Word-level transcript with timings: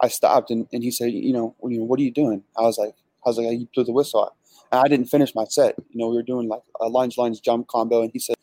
I 0.00 0.08
stopped 0.08 0.50
and, 0.50 0.66
and 0.72 0.82
he 0.82 0.90
said, 0.90 1.12
you 1.12 1.32
know, 1.32 1.54
you 1.64 1.78
know, 1.78 1.84
what 1.84 1.98
are 2.00 2.02
you 2.02 2.12
doing? 2.12 2.42
I 2.56 2.62
was 2.62 2.78
like, 2.78 2.94
I 3.24 3.28
was 3.28 3.38
like, 3.38 3.58
you 3.58 3.68
blew 3.74 3.84
the 3.84 3.92
whistle. 3.92 4.34
And 4.72 4.80
I 4.80 4.88
didn't 4.88 5.06
finish 5.06 5.34
my 5.34 5.44
set. 5.44 5.76
You 5.90 5.98
know, 5.98 6.08
we 6.08 6.16
were 6.16 6.22
doing 6.22 6.48
like 6.48 6.62
a 6.80 6.88
lunge, 6.88 7.18
lunge, 7.18 7.42
jump 7.42 7.68
combo, 7.68 8.02
and 8.02 8.10
he 8.12 8.18
said, 8.18 8.36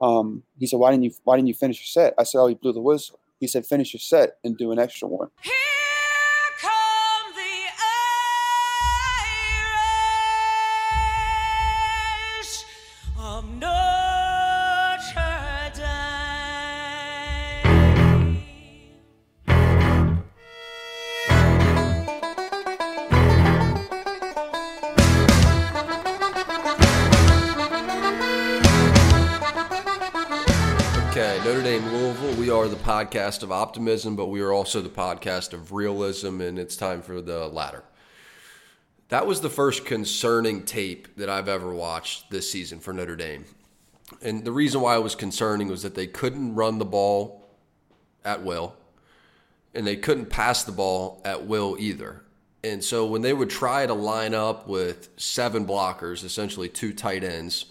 um, 0.00 0.42
he 0.58 0.66
said, 0.66 0.78
why 0.78 0.90
didn't 0.90 1.04
you, 1.04 1.12
why 1.24 1.36
didn't 1.36 1.48
you 1.48 1.54
finish 1.54 1.78
your 1.78 2.04
set? 2.04 2.14
I 2.18 2.24
said, 2.24 2.38
oh, 2.38 2.46
you 2.46 2.56
blew 2.56 2.72
the 2.72 2.80
whistle. 2.80 3.18
He 3.38 3.46
said, 3.46 3.66
finish 3.66 3.92
your 3.92 4.00
set 4.00 4.38
and 4.42 4.56
do 4.56 4.72
an 4.72 4.78
extra 4.78 5.08
one. 5.08 5.28
Okay, 5.40 5.50
podcast 33.00 33.42
of 33.42 33.50
optimism, 33.50 34.14
but 34.14 34.26
we 34.26 34.42
are 34.42 34.52
also 34.52 34.82
the 34.82 34.88
podcast 34.90 35.54
of 35.54 35.72
realism, 35.72 36.40
and 36.40 36.58
it's 36.58 36.76
time 36.76 37.00
for 37.00 37.22
the 37.22 37.46
latter. 37.48 37.82
That 39.08 39.26
was 39.26 39.40
the 39.40 39.48
first 39.48 39.86
concerning 39.86 40.64
tape 40.64 41.16
that 41.16 41.30
I've 41.30 41.48
ever 41.48 41.72
watched 41.72 42.30
this 42.30 42.50
season 42.50 42.78
for 42.78 42.92
Notre 42.92 43.16
Dame. 43.16 43.46
And 44.20 44.44
the 44.44 44.52
reason 44.52 44.82
why 44.82 44.96
it 44.96 45.02
was 45.02 45.14
concerning 45.14 45.68
was 45.68 45.82
that 45.82 45.94
they 45.94 46.06
couldn't 46.06 46.54
run 46.54 46.78
the 46.78 46.84
ball 46.84 47.48
at 48.22 48.42
will, 48.42 48.76
and 49.74 49.86
they 49.86 49.96
couldn't 49.96 50.26
pass 50.26 50.62
the 50.62 50.72
ball 50.72 51.22
at 51.24 51.46
will 51.46 51.76
either. 51.78 52.22
And 52.62 52.84
so 52.84 53.06
when 53.06 53.22
they 53.22 53.32
would 53.32 53.50
try 53.50 53.86
to 53.86 53.94
line 53.94 54.34
up 54.34 54.68
with 54.68 55.08
seven 55.16 55.66
blockers, 55.66 56.22
essentially 56.22 56.68
two 56.68 56.92
tight 56.92 57.24
ends, 57.24 57.64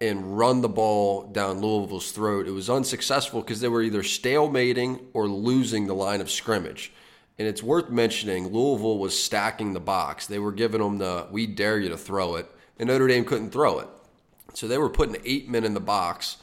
and 0.00 0.38
run 0.38 0.62
the 0.62 0.68
ball 0.68 1.24
down 1.24 1.60
Louisville's 1.60 2.12
throat, 2.12 2.48
it 2.48 2.52
was 2.52 2.70
unsuccessful 2.70 3.42
because 3.42 3.60
they 3.60 3.68
were 3.68 3.82
either 3.82 4.02
stalemating 4.02 5.04
or 5.12 5.28
losing 5.28 5.86
the 5.86 5.94
line 5.94 6.20
of 6.20 6.30
scrimmage. 6.30 6.92
And 7.38 7.46
it's 7.46 7.62
worth 7.62 7.90
mentioning 7.90 8.48
Louisville 8.48 8.98
was 8.98 9.18
stacking 9.18 9.72
the 9.72 9.80
box. 9.80 10.26
They 10.26 10.38
were 10.38 10.52
giving 10.52 10.80
them 10.80 10.98
the 10.98 11.26
we 11.30 11.46
dare 11.46 11.78
you 11.78 11.88
to 11.90 11.96
throw 11.96 12.36
it, 12.36 12.46
and 12.78 12.88
Notre 12.88 13.08
Dame 13.08 13.24
couldn't 13.24 13.50
throw 13.50 13.78
it. 13.78 13.88
So 14.54 14.66
they 14.66 14.78
were 14.78 14.90
putting 14.90 15.16
eight 15.24 15.48
men 15.48 15.64
in 15.64 15.74
the 15.74 15.80
box. 15.80 16.38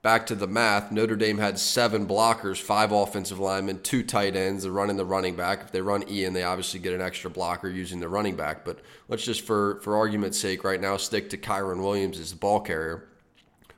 Back 0.00 0.26
to 0.26 0.36
the 0.36 0.46
math, 0.46 0.92
Notre 0.92 1.16
Dame 1.16 1.38
had 1.38 1.58
seven 1.58 2.06
blockers, 2.06 2.60
five 2.60 2.92
offensive 2.92 3.40
linemen, 3.40 3.82
two 3.82 4.04
tight 4.04 4.36
ends, 4.36 4.62
they're 4.62 4.70
running 4.70 4.96
the 4.96 5.04
running 5.04 5.34
back. 5.34 5.60
If 5.60 5.72
they 5.72 5.80
run 5.80 6.08
Ian, 6.08 6.34
they 6.34 6.44
obviously 6.44 6.78
get 6.78 6.94
an 6.94 7.00
extra 7.00 7.28
blocker 7.28 7.68
using 7.68 7.98
the 7.98 8.08
running 8.08 8.36
back. 8.36 8.64
But 8.64 8.78
let's 9.08 9.24
just, 9.24 9.40
for, 9.40 9.80
for 9.80 9.96
argument's 9.96 10.38
sake, 10.38 10.62
right 10.62 10.80
now 10.80 10.98
stick 10.98 11.28
to 11.30 11.36
Kyren 11.36 11.82
Williams 11.82 12.20
as 12.20 12.30
the 12.30 12.36
ball 12.36 12.60
carrier. 12.60 13.08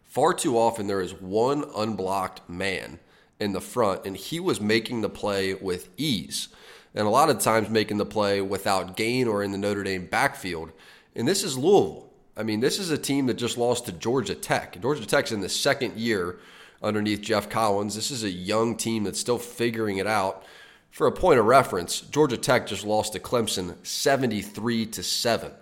Far 0.04 0.34
too 0.34 0.58
often, 0.58 0.88
there 0.88 1.00
is 1.00 1.14
one 1.14 1.64
unblocked 1.75 2.47
man 2.50 2.98
in 3.38 3.52
the 3.52 3.60
front, 3.60 4.04
and 4.04 4.14
he 4.14 4.41
was 4.41 4.60
making 4.60 5.00
the 5.00 5.08
play 5.08 5.54
with 5.54 5.88
ease. 5.97 6.48
And 6.94 7.06
a 7.06 7.10
lot 7.10 7.31
of 7.31 7.38
times 7.38 7.70
making 7.70 7.97
the 7.97 8.04
play 8.04 8.42
without 8.42 8.94
gain 8.94 9.26
or 9.26 9.42
in 9.42 9.52
the 9.52 9.58
Notre 9.58 9.84
Dame 9.84 10.04
backfield. 10.04 10.72
And 11.16 11.26
this 11.26 11.42
is 11.42 11.56
Louisville. 11.56 12.09
I 12.40 12.42
mean, 12.42 12.60
this 12.60 12.78
is 12.78 12.90
a 12.90 12.96
team 12.96 13.26
that 13.26 13.34
just 13.34 13.58
lost 13.58 13.84
to 13.84 13.92
Georgia 13.92 14.34
Tech. 14.34 14.80
Georgia 14.80 15.04
Tech's 15.04 15.30
in 15.30 15.42
the 15.42 15.48
second 15.50 15.98
year 15.98 16.38
underneath 16.82 17.20
Geoff 17.20 17.50
Collins. 17.50 17.94
This 17.94 18.10
is 18.10 18.24
a 18.24 18.30
young 18.30 18.78
team 18.78 19.04
that's 19.04 19.20
still 19.20 19.36
figuring 19.36 19.98
it 19.98 20.06
out. 20.06 20.42
For 20.90 21.06
a 21.06 21.12
point 21.12 21.38
of 21.38 21.44
reference, 21.44 22.00
Georgia 22.00 22.38
Tech 22.38 22.66
just 22.66 22.86
lost 22.86 23.12
to 23.12 23.18
Clemson 23.18 23.74
73 23.86 24.86
to 24.86 25.02
7. 25.02 25.52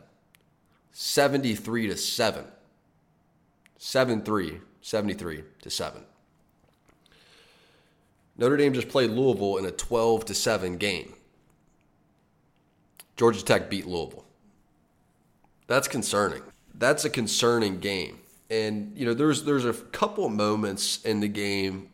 73 0.92 1.88
to 1.88 1.96
7. 1.96 2.44
7 3.76 4.22
3, 4.22 4.60
73 4.80 5.44
to 5.62 5.70
7. 5.70 6.02
Notre 8.36 8.56
Dame 8.56 8.74
just 8.74 8.88
played 8.88 9.10
Louisville 9.10 9.56
in 9.56 9.66
a 9.66 9.72
12 9.72 10.26
to 10.26 10.34
7 10.34 10.76
game. 10.76 11.14
Georgia 13.16 13.44
Tech 13.44 13.68
beat 13.68 13.88
Louisville. 13.88 14.24
That's 15.66 15.88
concerning 15.88 16.42
that's 16.78 17.04
a 17.04 17.10
concerning 17.10 17.80
game. 17.80 18.18
And 18.50 18.96
you 18.96 19.04
know, 19.04 19.14
there's 19.14 19.44
there's 19.44 19.64
a 19.64 19.74
couple 19.74 20.28
moments 20.28 21.04
in 21.04 21.20
the 21.20 21.28
game 21.28 21.90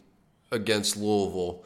against 0.53 0.97
Louisville 0.97 1.65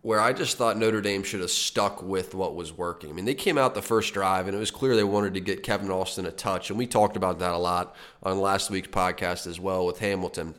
where 0.00 0.20
I 0.20 0.32
just 0.32 0.56
thought 0.56 0.78
Notre 0.78 1.00
Dame 1.00 1.24
should 1.24 1.40
have 1.40 1.50
stuck 1.50 2.00
with 2.00 2.32
what 2.32 2.54
was 2.54 2.72
working. 2.72 3.10
I 3.10 3.12
mean, 3.12 3.24
they 3.24 3.34
came 3.34 3.58
out 3.58 3.74
the 3.74 3.82
first 3.82 4.14
drive 4.14 4.46
and 4.46 4.56
it 4.56 4.60
was 4.60 4.70
clear 4.70 4.94
they 4.94 5.02
wanted 5.02 5.34
to 5.34 5.40
get 5.40 5.64
Kevin 5.64 5.90
Austin 5.90 6.26
a 6.26 6.30
touch, 6.30 6.70
and 6.70 6.78
we 6.78 6.86
talked 6.86 7.16
about 7.16 7.40
that 7.40 7.52
a 7.52 7.58
lot 7.58 7.96
on 8.22 8.40
last 8.40 8.70
week's 8.70 8.88
podcast 8.88 9.48
as 9.48 9.58
well 9.58 9.84
with 9.84 9.98
Hamilton. 9.98 10.54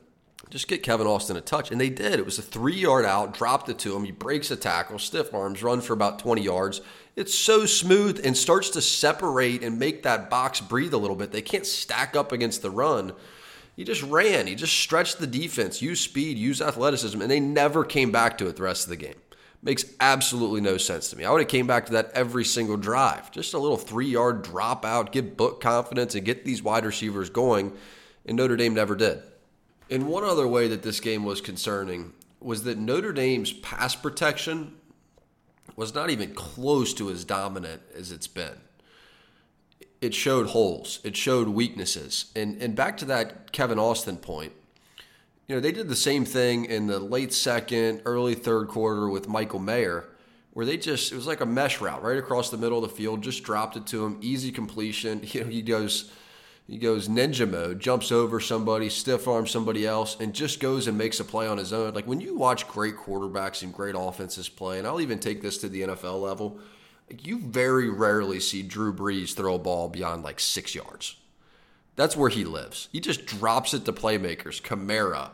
Just 0.49 0.67
get 0.67 0.83
Kevin 0.83 1.07
Austin 1.07 1.35
a 1.35 1.41
touch, 1.41 1.71
and 1.71 1.79
they 1.79 1.89
did. 1.89 2.19
It 2.19 2.25
was 2.25 2.39
a 2.39 2.41
three-yard 2.41 3.05
out, 3.05 3.33
dropped 3.33 3.67
it 3.69 3.79
to 3.79 3.95
him. 3.95 4.03
He 4.03 4.11
breaks 4.11 4.51
a 4.51 4.55
tackle, 4.55 4.99
stiff 4.99 5.33
arms, 5.33 5.63
run 5.63 5.81
for 5.81 5.93
about 5.93 6.19
20 6.19 6.41
yards, 6.41 6.81
it's 7.17 7.33
so 7.33 7.66
smooth 7.66 8.22
and 8.23 8.38
starts 8.38 8.69
to 8.69 8.81
separate 8.81 9.63
and 9.63 9.79
make 9.79 10.03
that 10.03 10.29
box 10.29 10.61
breathe 10.61 10.94
a 10.94 10.97
little 10.97 11.16
bit. 11.16 11.31
They 11.31 11.41
can't 11.41 11.66
stack 11.66 12.16
up 12.16 12.31
against 12.31 12.61
the 12.61 12.69
run. 12.69 13.13
He 13.75 13.83
just 13.83 14.03
ran. 14.03 14.45
He 14.45 14.53
just 14.53 14.78
stretched 14.78 15.17
the 15.17 15.25
defense, 15.25 15.81
used 15.81 16.03
speed, 16.03 16.38
used 16.38 16.61
athleticism, 16.61 17.19
and 17.19 17.29
they 17.29 17.39
never 17.39 17.83
came 17.83 18.11
back 18.11 18.38
to 18.38 18.47
it 18.47 18.55
the 18.55 18.61
rest 18.61 18.83
of 18.83 18.91
the 18.91 18.97
game. 18.97 19.16
Makes 19.63 19.85
absolutely 20.00 20.61
no 20.61 20.78
sense 20.78 21.09
to 21.09 21.17
me. 21.17 21.25
I 21.25 21.31
would 21.31 21.41
have 21.41 21.47
came 21.47 21.66
back 21.66 21.88
to 21.88 21.94
that 21.94 22.11
every 22.13 22.45
single 22.45 22.78
drive. 22.78 23.31
Just 23.31 23.55
a 23.55 23.59
little 23.59 23.78
three-yard 23.78 24.44
drop 24.44 24.85
out, 24.85 25.11
give 25.11 25.35
book 25.35 25.59
confidence, 25.59 26.13
and 26.13 26.23
get 26.23 26.45
these 26.45 26.61
wide 26.61 26.85
receivers 26.85 27.31
going. 27.31 27.73
And 28.28 28.38
Notre 28.38 28.55
Dame 28.57 28.75
never 28.75 28.95
did. 28.95 29.23
And 29.89 30.07
one 30.07 30.23
other 30.23 30.47
way 30.47 30.67
that 30.67 30.84
this 30.84 30.99
game 30.99 31.25
was 31.25 31.41
concerning 31.41 32.13
was 32.39 32.61
that 32.63 32.78
Notre 32.78 33.11
Dame's 33.11 33.53
pass 33.53 33.95
protection 33.95 34.75
was 35.77 35.95
not 35.95 36.09
even 36.09 36.33
close 36.33 36.93
to 36.95 37.09
as 37.09 37.23
dominant 37.23 37.81
as 37.95 38.11
it's 38.11 38.27
been. 38.27 38.59
It 40.01 40.13
showed 40.13 40.47
holes, 40.47 40.99
it 41.05 41.15
showed 41.15 41.47
weaknesses. 41.47 42.31
And 42.35 42.61
and 42.61 42.75
back 42.75 42.97
to 42.97 43.05
that 43.05 43.53
Kevin 43.53 43.79
Austin 43.79 44.17
point, 44.17 44.51
you 45.47 45.55
know, 45.55 45.61
they 45.61 45.71
did 45.71 45.87
the 45.87 45.95
same 45.95 46.25
thing 46.25 46.66
in 46.66 46.87
the 46.87 46.99
late 46.99 47.33
second, 47.33 48.01
early 48.05 48.35
third 48.35 48.67
quarter 48.67 49.07
with 49.07 49.29
Michael 49.29 49.59
Mayer, 49.59 50.09
where 50.52 50.66
they 50.66 50.78
just 50.78 51.11
it 51.11 51.16
was 51.16 51.28
like 51.28 51.41
a 51.41 51.46
mesh 51.46 51.79
route 51.79 52.03
right 52.03 52.17
across 52.17 52.49
the 52.49 52.57
middle 52.57 52.84
of 52.84 52.90
the 52.90 52.96
field, 52.96 53.22
just 53.22 53.43
dropped 53.43 53.78
it 53.78 53.87
to 53.87 54.05
him, 54.05 54.17
easy 54.22 54.52
completion. 54.52 55.22
You 55.31 55.43
know, 55.43 55.47
he 55.47 55.61
goes 55.61 56.11
he 56.67 56.78
goes 56.78 57.08
ninja 57.08 57.49
mode, 57.49 57.79
jumps 57.79 58.11
over 58.11 58.41
somebody, 58.41 58.90
stiff 58.90 59.25
arms 59.25 59.52
somebody 59.52 59.87
else, 59.87 60.17
and 60.19 60.34
just 60.34 60.59
goes 60.59 60.87
and 60.87 60.97
makes 60.97 61.19
a 61.19 61.23
play 61.23 61.47
on 61.47 61.58
his 61.58 61.72
own. 61.72 61.93
Like 61.93 62.05
when 62.05 62.19
you 62.19 62.35
watch 62.35 62.67
great 62.67 62.97
quarterbacks 62.97 63.64
and 63.64 63.73
great 63.73 63.96
offenses 63.97 64.49
play, 64.49 64.78
and 64.78 64.85
I'll 64.85 64.99
even 64.99 65.19
take 65.19 65.41
this 65.41 65.58
to 65.59 65.69
the 65.69 65.84
NFL 65.84 66.22
level, 66.22 66.59
like 67.09 67.25
you 67.25 67.40
very 67.40 67.90
rarely 67.90 68.41
see 68.41 68.64
Drew 68.64 68.93
Brees 68.93 69.34
throw 69.34 69.55
a 69.55 69.59
ball 69.59 69.87
beyond 69.87 70.23
like 70.23 70.41
six 70.41 70.75
yards. 70.75 71.16
That's 71.96 72.17
where 72.17 72.29
he 72.29 72.43
lives. 72.43 72.90
He 72.91 72.99
just 72.99 73.25
drops 73.25 73.73
it 73.73 73.85
to 73.85 73.93
playmakers, 73.93 74.61
Kamara, 74.61 75.29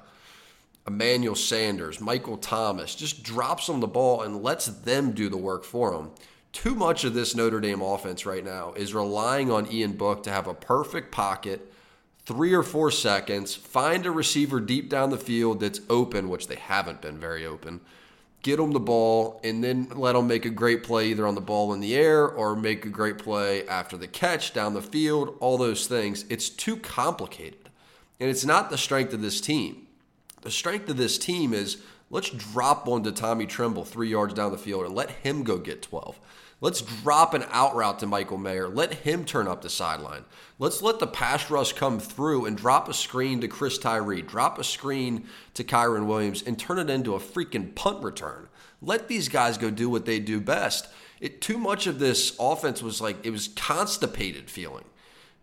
Emmanuel 0.85 1.35
Sanders, 1.35 1.99
Michael 1.99 2.37
Thomas, 2.37 2.93
just 2.93 3.23
drops 3.23 3.65
them 3.65 3.79
the 3.79 3.87
ball 3.87 4.21
and 4.21 4.43
lets 4.43 4.67
them 4.67 5.13
do 5.13 5.29
the 5.29 5.37
work 5.37 5.63
for 5.63 5.93
him 5.93 6.11
too 6.53 6.75
much 6.75 7.03
of 7.03 7.13
this 7.13 7.35
Notre 7.35 7.59
Dame 7.59 7.81
offense 7.81 8.25
right 8.25 8.45
now 8.45 8.73
is 8.73 8.93
relying 8.93 9.51
on 9.51 9.69
Ian 9.71 9.93
Book 9.93 10.23
to 10.23 10.31
have 10.31 10.47
a 10.47 10.53
perfect 10.53 11.11
pocket, 11.11 11.73
three 12.25 12.53
or 12.53 12.63
four 12.63 12.91
seconds, 12.91 13.53
find 13.55 14.05
a 14.05 14.11
receiver 14.11 14.59
deep 14.59 14.89
down 14.89 15.09
the 15.09 15.17
field 15.17 15.59
that's 15.59 15.81
open, 15.89 16.29
which 16.29 16.47
they 16.47 16.55
haven't 16.55 17.01
been 17.01 17.19
very 17.19 17.45
open, 17.45 17.81
get 18.43 18.57
them 18.57 18.71
the 18.71 18.79
ball, 18.79 19.41
and 19.43 19.63
then 19.63 19.89
let 19.95 20.13
them 20.13 20.27
make 20.27 20.45
a 20.45 20.49
great 20.49 20.83
play 20.83 21.07
either 21.07 21.27
on 21.27 21.35
the 21.35 21.41
ball 21.41 21.73
in 21.73 21.79
the 21.79 21.95
air 21.95 22.27
or 22.27 22.55
make 22.55 22.85
a 22.85 22.89
great 22.89 23.17
play 23.17 23.67
after 23.67 23.97
the 23.97 24.07
catch 24.07 24.53
down 24.53 24.73
the 24.73 24.81
field, 24.81 25.35
all 25.39 25.57
those 25.57 25.87
things. 25.87 26.23
It's 26.29 26.49
too 26.49 26.77
complicated. 26.77 27.69
And 28.19 28.29
it's 28.29 28.45
not 28.45 28.69
the 28.69 28.77
strength 28.77 29.13
of 29.13 29.21
this 29.21 29.41
team. 29.41 29.87
The 30.43 30.51
strength 30.51 30.87
of 30.89 30.97
this 30.97 31.17
team 31.17 31.53
is 31.53 31.81
let's 32.13 32.29
drop 32.29 32.87
one 32.87 33.03
to 33.03 33.11
Tommy 33.11 33.47
Tremble 33.47 33.83
three 33.83 34.09
yards 34.09 34.35
down 34.35 34.51
the 34.51 34.57
field 34.57 34.85
and 34.85 34.95
let 34.95 35.09
him 35.09 35.43
go 35.43 35.57
get 35.57 35.81
12. 35.81 36.19
Let's 36.61 36.79
drop 36.79 37.33
an 37.33 37.43
out 37.49 37.75
route 37.75 37.99
to 37.99 38.05
Michael 38.05 38.37
Mayer. 38.37 38.69
Let 38.69 38.93
him 38.93 39.25
turn 39.25 39.49
up 39.49 39.61
the 39.63 39.69
sideline. 39.69 40.23
Let's 40.59 40.81
let 40.81 40.99
the 40.99 41.07
pass 41.07 41.49
rush 41.49 41.73
come 41.73 41.99
through 41.99 42.45
and 42.45 42.55
drop 42.55 42.87
a 42.87 42.93
screen 42.93 43.41
to 43.41 43.49
Chris 43.49 43.77
Tyree, 43.77 44.21
drop 44.21 44.59
a 44.59 44.63
screen 44.63 45.25
to 45.55 45.63
Kyren 45.65 46.05
Williams, 46.05 46.41
and 46.41 46.57
turn 46.57 46.79
it 46.79 46.89
into 46.89 47.15
a 47.15 47.19
freaking 47.19 47.75
punt 47.75 48.01
return. 48.01 48.47
Let 48.81 49.09
these 49.09 49.27
guys 49.27 49.57
go 49.57 49.71
do 49.71 49.89
what 49.89 50.05
they 50.05 50.19
do 50.19 50.39
best. 50.39 50.87
It 51.19 51.41
too 51.41 51.57
much 51.57 51.87
of 51.87 51.99
this 51.99 52.35
offense 52.39 52.83
was 52.83 53.01
like 53.01 53.25
it 53.25 53.31
was 53.31 53.49
constipated 53.49 54.49
feeling. 54.49 54.85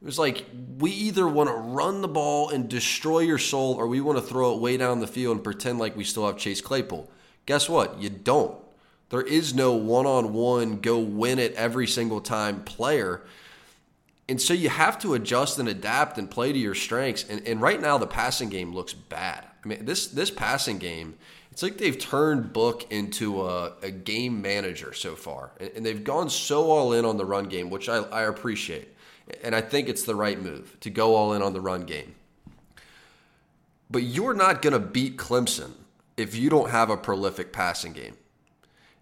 It 0.01 0.07
was 0.07 0.19
like 0.19 0.47
we 0.79 0.91
either 0.93 1.29
want 1.29 1.51
to 1.51 1.55
run 1.55 2.01
the 2.01 2.09
ball 2.09 2.49
and 2.49 2.69
destroy 2.69 3.21
your 3.21 3.39
soul, 3.39 3.75
or 3.75 3.87
we 3.87 4.01
want 4.01 4.19
to 4.19 4.25
throw 4.25 4.55
it 4.55 4.61
way 4.61 4.77
down 4.77 5.01
the 5.01 5.07
field 5.07 5.37
and 5.37 5.45
pretend 5.45 5.79
like 5.79 5.97
we 5.97 6.05
still 6.05 6.27
have 6.27 6.39
Chase 6.39 6.61
Claypool. 6.61 7.11
Guess 7.45 7.69
what? 7.69 8.01
You 8.01 8.09
don't. 8.09 8.57
There 9.11 9.21
is 9.21 9.53
no 9.53 9.73
one 9.73 10.07
on 10.07 10.33
one, 10.33 10.81
go 10.81 10.99
win 10.99 11.39
it 11.39 11.53
every 11.55 11.87
single 11.87 12.21
time 12.21 12.63
player. 12.63 13.23
And 14.29 14.41
so 14.41 14.55
you 14.55 14.69
have 14.69 15.01
to 15.01 15.15
adjust 15.15 15.59
and 15.59 15.69
adapt 15.69 16.17
and 16.17 16.31
play 16.31 16.53
to 16.53 16.59
your 16.59 16.77
strengths. 16.77 17.25
And, 17.29 17.47
and 17.47 17.61
right 17.61 17.81
now, 17.81 17.99
the 17.99 18.07
passing 18.07 18.49
game 18.49 18.73
looks 18.73 18.95
bad. 18.95 19.45
I 19.65 19.69
mean, 19.69 19.85
this, 19.85 20.07
this 20.07 20.31
passing 20.31 20.79
game, 20.79 21.17
it's 21.51 21.65
like 21.65 21.79
they've 21.79 21.99
turned 21.99 22.53
Book 22.53 22.87
into 22.93 23.43
a, 23.43 23.73
a 23.83 23.91
game 23.91 24.41
manager 24.41 24.93
so 24.93 25.17
far. 25.17 25.51
And, 25.59 25.71
and, 25.75 25.85
they've 25.87 26.05
gone 26.05 26.31
so 26.31 26.71
all 26.71 26.93
in 26.93 27.05
on 27.05 27.17
the 27.17 27.25
run 27.25 27.47
game, 27.47 27.69
which 27.71 27.89
I, 27.89 27.97
I 27.97 28.23
appreciate. 28.23 28.95
And 29.43 29.55
I 29.55 29.61
think 29.61 29.89
it's 29.89 30.03
the 30.03 30.15
right 30.15 30.41
move 30.41 30.77
to 30.81 30.91
go 30.91 31.15
all 31.15 31.33
in 31.33 31.43
on 31.43 31.53
the 31.53 31.61
run 31.61 31.83
game. 31.83 32.15
But 33.91 34.03
you're 34.03 34.35
not 34.35 34.63
going 34.63 34.73
to 34.73 34.79
beat 34.79 35.17
Clemson 35.17 35.73
if 36.17 36.37
you 36.37 36.51
don't 36.51 36.71
have 36.71 36.91
a 36.91 36.97
prolific 36.97 37.53
passing 37.53 37.93
game. 37.93 38.17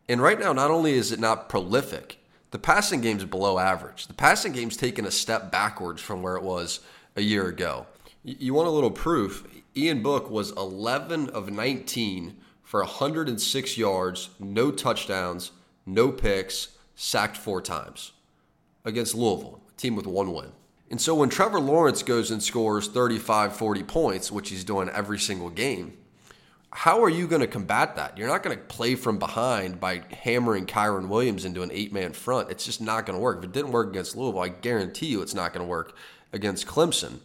And 0.08 0.22
right 0.22 0.38
now, 0.38 0.52
not 0.52 0.70
only 0.70 0.92
is 0.92 1.12
it 1.12 1.20
not 1.20 1.48
prolific, 1.48 2.18
the 2.50 2.58
passing 2.58 3.02
game's 3.02 3.24
below 3.24 3.58
average. 3.58 4.06
The 4.06 4.14
passing 4.14 4.52
game's 4.52 4.76
taken 4.76 5.04
a 5.04 5.10
step 5.10 5.52
backwards 5.52 6.00
from 6.00 6.22
where 6.22 6.36
it 6.36 6.42
was 6.42 6.80
a 7.16 7.20
year 7.20 7.46
ago. 7.46 7.86
You 8.24 8.54
want 8.54 8.68
a 8.68 8.72
little 8.72 8.90
proof? 8.90 9.46
Ian 9.76 10.02
Book 10.02 10.30
was 10.30 10.50
11 10.52 11.28
of 11.30 11.50
19 11.50 12.36
for 12.62 12.80
106 12.80 13.78
yards, 13.78 14.30
no 14.38 14.70
touchdowns, 14.70 15.52
no 15.86 16.10
picks, 16.10 16.68
sacked 16.94 17.36
four 17.36 17.62
times 17.62 18.12
against 18.84 19.14
Louisville, 19.14 19.60
team 19.78 19.96
with 19.96 20.06
one 20.06 20.32
win. 20.32 20.52
And 20.90 21.00
so 21.00 21.14
when 21.14 21.28
Trevor 21.28 21.60
Lawrence 21.60 22.02
goes 22.02 22.30
and 22.30 22.42
scores 22.42 22.88
35, 22.88 23.56
40 23.56 23.82
points, 23.84 24.32
which 24.32 24.50
he's 24.50 24.64
doing 24.64 24.88
every 24.88 25.18
single 25.18 25.50
game, 25.50 25.96
how 26.70 27.02
are 27.02 27.08
you 27.08 27.26
going 27.26 27.40
to 27.40 27.46
combat 27.46 27.96
that? 27.96 28.18
You're 28.18 28.28
not 28.28 28.42
going 28.42 28.56
to 28.56 28.62
play 28.64 28.94
from 28.94 29.18
behind 29.18 29.80
by 29.80 30.02
hammering 30.22 30.66
Kyren 30.66 31.08
Williams 31.08 31.44
into 31.44 31.62
an 31.62 31.70
eight 31.72 31.92
man 31.92 32.12
front. 32.12 32.50
It's 32.50 32.64
just 32.64 32.80
not 32.80 33.06
going 33.06 33.16
to 33.18 33.22
work. 33.22 33.38
If 33.38 33.44
it 33.44 33.52
didn't 33.52 33.72
work 33.72 33.88
against 33.88 34.16
Louisville, 34.16 34.42
I 34.42 34.48
guarantee 34.48 35.06
you 35.06 35.22
it's 35.22 35.34
not 35.34 35.52
going 35.52 35.64
to 35.64 35.68
work 35.68 35.96
against 36.32 36.66
Clemson. 36.66 37.20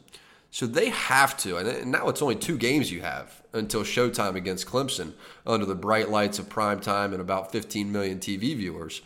So 0.49 0.67
they 0.67 0.89
have 0.89 1.35
to, 1.37 1.57
and 1.57 1.91
now 1.91 2.09
it's 2.09 2.21
only 2.21 2.35
two 2.35 2.57
games 2.57 2.91
you 2.91 3.01
have 3.01 3.41
until 3.53 3.81
showtime 3.81 4.35
against 4.35 4.67
Clemson 4.67 5.13
under 5.47 5.65
the 5.65 5.75
bright 5.75 6.09
lights 6.09 6.37
of 6.37 6.47
prime 6.47 6.79
time 6.79 7.11
and 7.11 7.21
about 7.21 7.51
15 7.51 7.91
million 7.91 8.19
TV 8.19 8.55
viewers. 8.55 9.01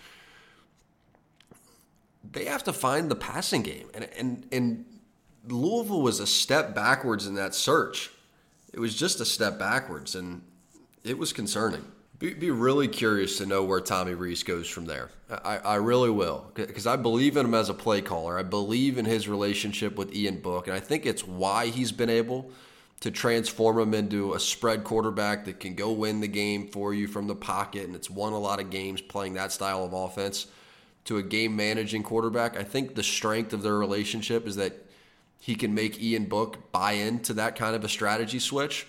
They 2.31 2.45
have 2.45 2.63
to 2.65 2.73
find 2.73 3.09
the 3.09 3.15
passing 3.15 3.63
game. 3.63 3.89
And, 3.93 4.09
and, 4.17 4.47
and 4.51 4.85
Louisville 5.47 6.01
was 6.01 6.19
a 6.19 6.27
step 6.27 6.75
backwards 6.75 7.27
in 7.27 7.35
that 7.35 7.55
search 7.55 8.11
it 8.77 8.79
was 8.79 8.95
just 8.95 9.19
a 9.19 9.25
step 9.25 9.57
backwards, 9.57 10.13
and 10.13 10.43
it 11.03 11.17
was 11.17 11.33
concerning. 11.33 11.83
Be, 12.19 12.35
be 12.35 12.51
really 12.51 12.87
curious 12.87 13.37
to 13.37 13.45
know 13.47 13.63
where 13.63 13.79
Tommy 13.79 14.13
Rees 14.13 14.43
goes 14.43 14.67
from 14.67 14.85
there. 14.85 15.09
I, 15.29 15.57
I 15.57 15.75
really 15.75 16.11
will, 16.11 16.51
because 16.53 16.85
I 16.85 16.95
believe 16.95 17.37
in 17.37 17.45
him 17.47 17.55
as 17.55 17.69
a 17.69 17.73
play 17.73 18.01
caller. 18.01 18.37
I 18.37 18.43
believe 18.43 18.99
in 18.99 19.05
his 19.05 19.27
relationship 19.27 19.95
with 19.97 20.15
Ian 20.15 20.41
Book, 20.41 20.67
and 20.67 20.75
I 20.75 20.79
think 20.79 21.07
it's 21.07 21.25
why 21.25 21.67
he's 21.67 21.91
been 21.91 22.09
able 22.09 22.51
to 22.99 23.09
transform 23.09 23.79
him 23.79 23.93
into 23.95 24.33
a 24.33 24.39
spread 24.39 24.83
quarterback 24.83 25.45
that 25.45 25.59
can 25.59 25.73
go 25.73 25.91
win 25.91 26.19
the 26.19 26.27
game 26.27 26.67
for 26.67 26.93
you 26.93 27.07
from 27.07 27.25
the 27.25 27.35
pocket, 27.35 27.87
and 27.87 27.95
it's 27.95 28.11
won 28.11 28.33
a 28.33 28.39
lot 28.39 28.59
of 28.59 28.69
games 28.69 29.01
playing 29.01 29.33
that 29.33 29.51
style 29.51 29.83
of 29.83 29.93
offense 29.93 30.45
to 31.07 31.17
a 31.17 31.23
game 31.23 31.55
managing 31.55 32.03
quarterback. 32.03 32.57
I 32.57 32.63
think 32.63 32.95
the 32.95 33.03
strength 33.03 33.53
of 33.53 33.63
their 33.63 33.77
relationship 33.77 34.47
is 34.47 34.55
that 34.57 34.85
he 35.39 35.55
can 35.55 35.73
make 35.73 36.01
Ian 36.01 36.25
Book 36.25 36.71
buy 36.71 36.93
into 36.93 37.33
that 37.33 37.55
kind 37.55 37.75
of 37.75 37.83
a 37.83 37.89
strategy 37.89 38.39
switch. 38.39 38.87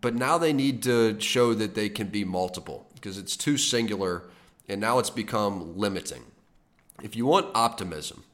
But 0.00 0.14
now 0.14 0.38
they 0.38 0.52
need 0.52 0.82
to 0.84 1.18
show 1.20 1.54
that 1.54 1.74
they 1.74 1.88
can 1.88 2.08
be 2.08 2.24
multiple 2.24 2.86
because 2.94 3.18
it's 3.18 3.36
too 3.36 3.56
singular 3.56 4.24
and 4.68 4.80
now 4.80 4.98
it's 4.98 5.10
become 5.10 5.76
limiting. 5.76 6.24
If 7.02 7.14
you 7.14 7.26
want 7.26 7.48
optimism, 7.54 8.24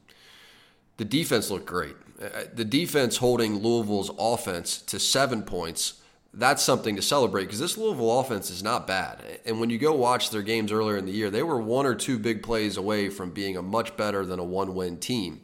the 0.97 1.05
defense 1.05 1.49
looked 1.49 1.65
great. 1.65 1.95
Uh, 2.21 2.43
the 2.53 2.65
defense 2.65 3.17
holding 3.17 3.59
Louisville's 3.59 4.11
offense 4.17 4.81
to 4.83 4.99
seven 4.99 5.43
points, 5.43 5.98
that's 6.33 6.61
something 6.63 6.95
to 6.95 7.01
celebrate 7.01 7.45
because 7.45 7.59
this 7.59 7.77
Louisville 7.77 8.19
offense 8.19 8.51
is 8.51 8.61
not 8.61 8.85
bad. 8.85 9.39
And 9.45 9.59
when 9.59 9.69
you 9.69 9.77
go 9.77 9.93
watch 9.93 10.29
their 10.29 10.43
games 10.43 10.71
earlier 10.71 10.97
in 10.97 11.05
the 11.05 11.11
year, 11.11 11.29
they 11.29 11.43
were 11.43 11.59
one 11.59 11.85
or 11.85 11.95
two 11.95 12.19
big 12.19 12.43
plays 12.43 12.77
away 12.77 13.09
from 13.09 13.31
being 13.31 13.57
a 13.57 13.61
much 13.61 13.97
better 13.97 14.25
than 14.25 14.39
a 14.39 14.43
one 14.43 14.75
win 14.75 14.97
team. 14.99 15.41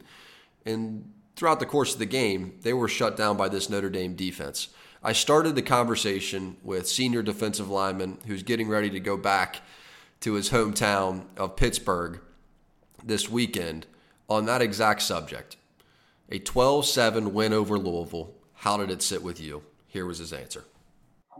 And 0.64 1.12
throughout 1.34 1.60
the 1.60 1.66
course 1.66 1.92
of 1.92 1.98
the 1.98 2.06
game, 2.06 2.58
they 2.62 2.72
were 2.72 2.88
shut 2.88 3.16
down 3.16 3.36
by 3.36 3.48
this 3.48 3.68
Notre 3.68 3.90
Dame 3.90 4.14
defense. 4.14 4.68
I 5.02 5.12
started 5.12 5.54
the 5.54 5.62
conversation 5.62 6.56
with 6.62 6.88
senior 6.88 7.22
defensive 7.22 7.68
lineman 7.68 8.18
who's 8.26 8.42
getting 8.42 8.68
ready 8.68 8.90
to 8.90 9.00
go 9.00 9.16
back 9.16 9.62
to 10.20 10.34
his 10.34 10.50
hometown 10.50 11.24
of 11.36 11.56
Pittsburgh 11.56 12.20
this 13.04 13.28
weekend 13.28 13.86
on 14.28 14.46
that 14.46 14.62
exact 14.62 15.02
subject. 15.02 15.56
A 16.30 16.38
12 16.38 16.86
7 16.86 17.34
win 17.34 17.52
over 17.52 17.78
Louisville. 17.78 18.34
How 18.54 18.76
did 18.76 18.90
it 18.90 19.02
sit 19.02 19.22
with 19.22 19.40
you? 19.40 19.62
Here 19.86 20.06
was 20.06 20.18
his 20.18 20.32
answer. 20.32 20.64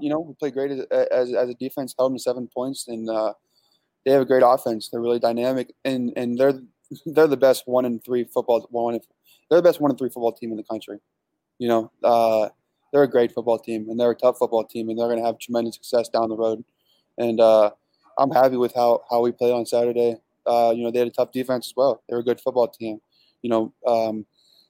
You 0.00 0.10
know, 0.10 0.20
we 0.20 0.34
played 0.34 0.54
great 0.54 0.70
as, 0.72 0.81
as, 0.90 1.32
as 1.32 1.48
a 1.48 1.54
defense, 1.54 1.94
held 1.98 2.12
them 2.12 2.19
to 2.19 2.22
seven 2.22 2.48
points, 2.52 2.88
and 2.88 3.08
uh, 3.08 3.34
they 4.04 4.12
have 4.12 4.22
a 4.22 4.26
great 4.26 4.43
offense. 4.44 4.88
They're 4.91 5.00
really 5.00 5.19
dynamic, 5.19 5.74
and, 5.84 6.12
and 6.17 6.38
they're 6.38 6.60
they're 7.06 7.26
the 7.26 7.36
best 7.36 7.65
one 7.67 7.84
in 7.84 7.98
three 8.00 8.24
football 8.24 8.67
one 8.70 8.98
they're 9.50 9.58
the 9.58 9.62
best 9.62 9.81
one 9.81 9.91
in 9.91 9.96
three 9.96 10.08
football 10.08 10.32
team 10.32 10.50
in 10.50 10.56
the 10.56 10.62
country. 10.65 10.98
You 11.58 11.69
know, 11.69 11.93
uh, 12.03 12.48
they're 12.93 13.03
a 13.03 13.08
great 13.10 13.32
football 13.32 13.58
team 13.58 13.88
and 13.88 13.98
they're 13.98 14.10
a 14.10 14.17
tough 14.17 14.38
football 14.38 14.65
team 14.65 14.88
and 14.88 14.98
they're 14.98 15.06
going 15.06 15.19
to 15.19 15.24
have 15.24 15.38
tremendous 15.38 15.74
success 15.76 16.08
down 16.08 16.29
the 16.29 16.36
road. 16.36 16.65
And 17.19 17.41
uh, 17.41 17.70
I'm 18.19 18.31
happy 18.31 18.56
with 18.56 18.74
how, 18.74 19.03
how 19.10 19.20
we 19.20 19.32
played 19.32 19.53
on 19.53 19.67
Saturday. 19.67 20.17
Uh, 20.46 20.72
you 20.74 20.82
know, 20.82 20.91
they 20.91 20.98
had 21.00 21.08
a 21.08 21.12
tough 21.12 21.32
defense 21.32 21.69
as 21.69 21.74
well. 21.76 22.03
They're 22.08 22.19
a 22.19 22.24
good 22.24 22.41
football 22.41 22.69
team. 22.69 23.00
You 23.43 23.50
know, 23.50 23.74
um, 23.86 24.26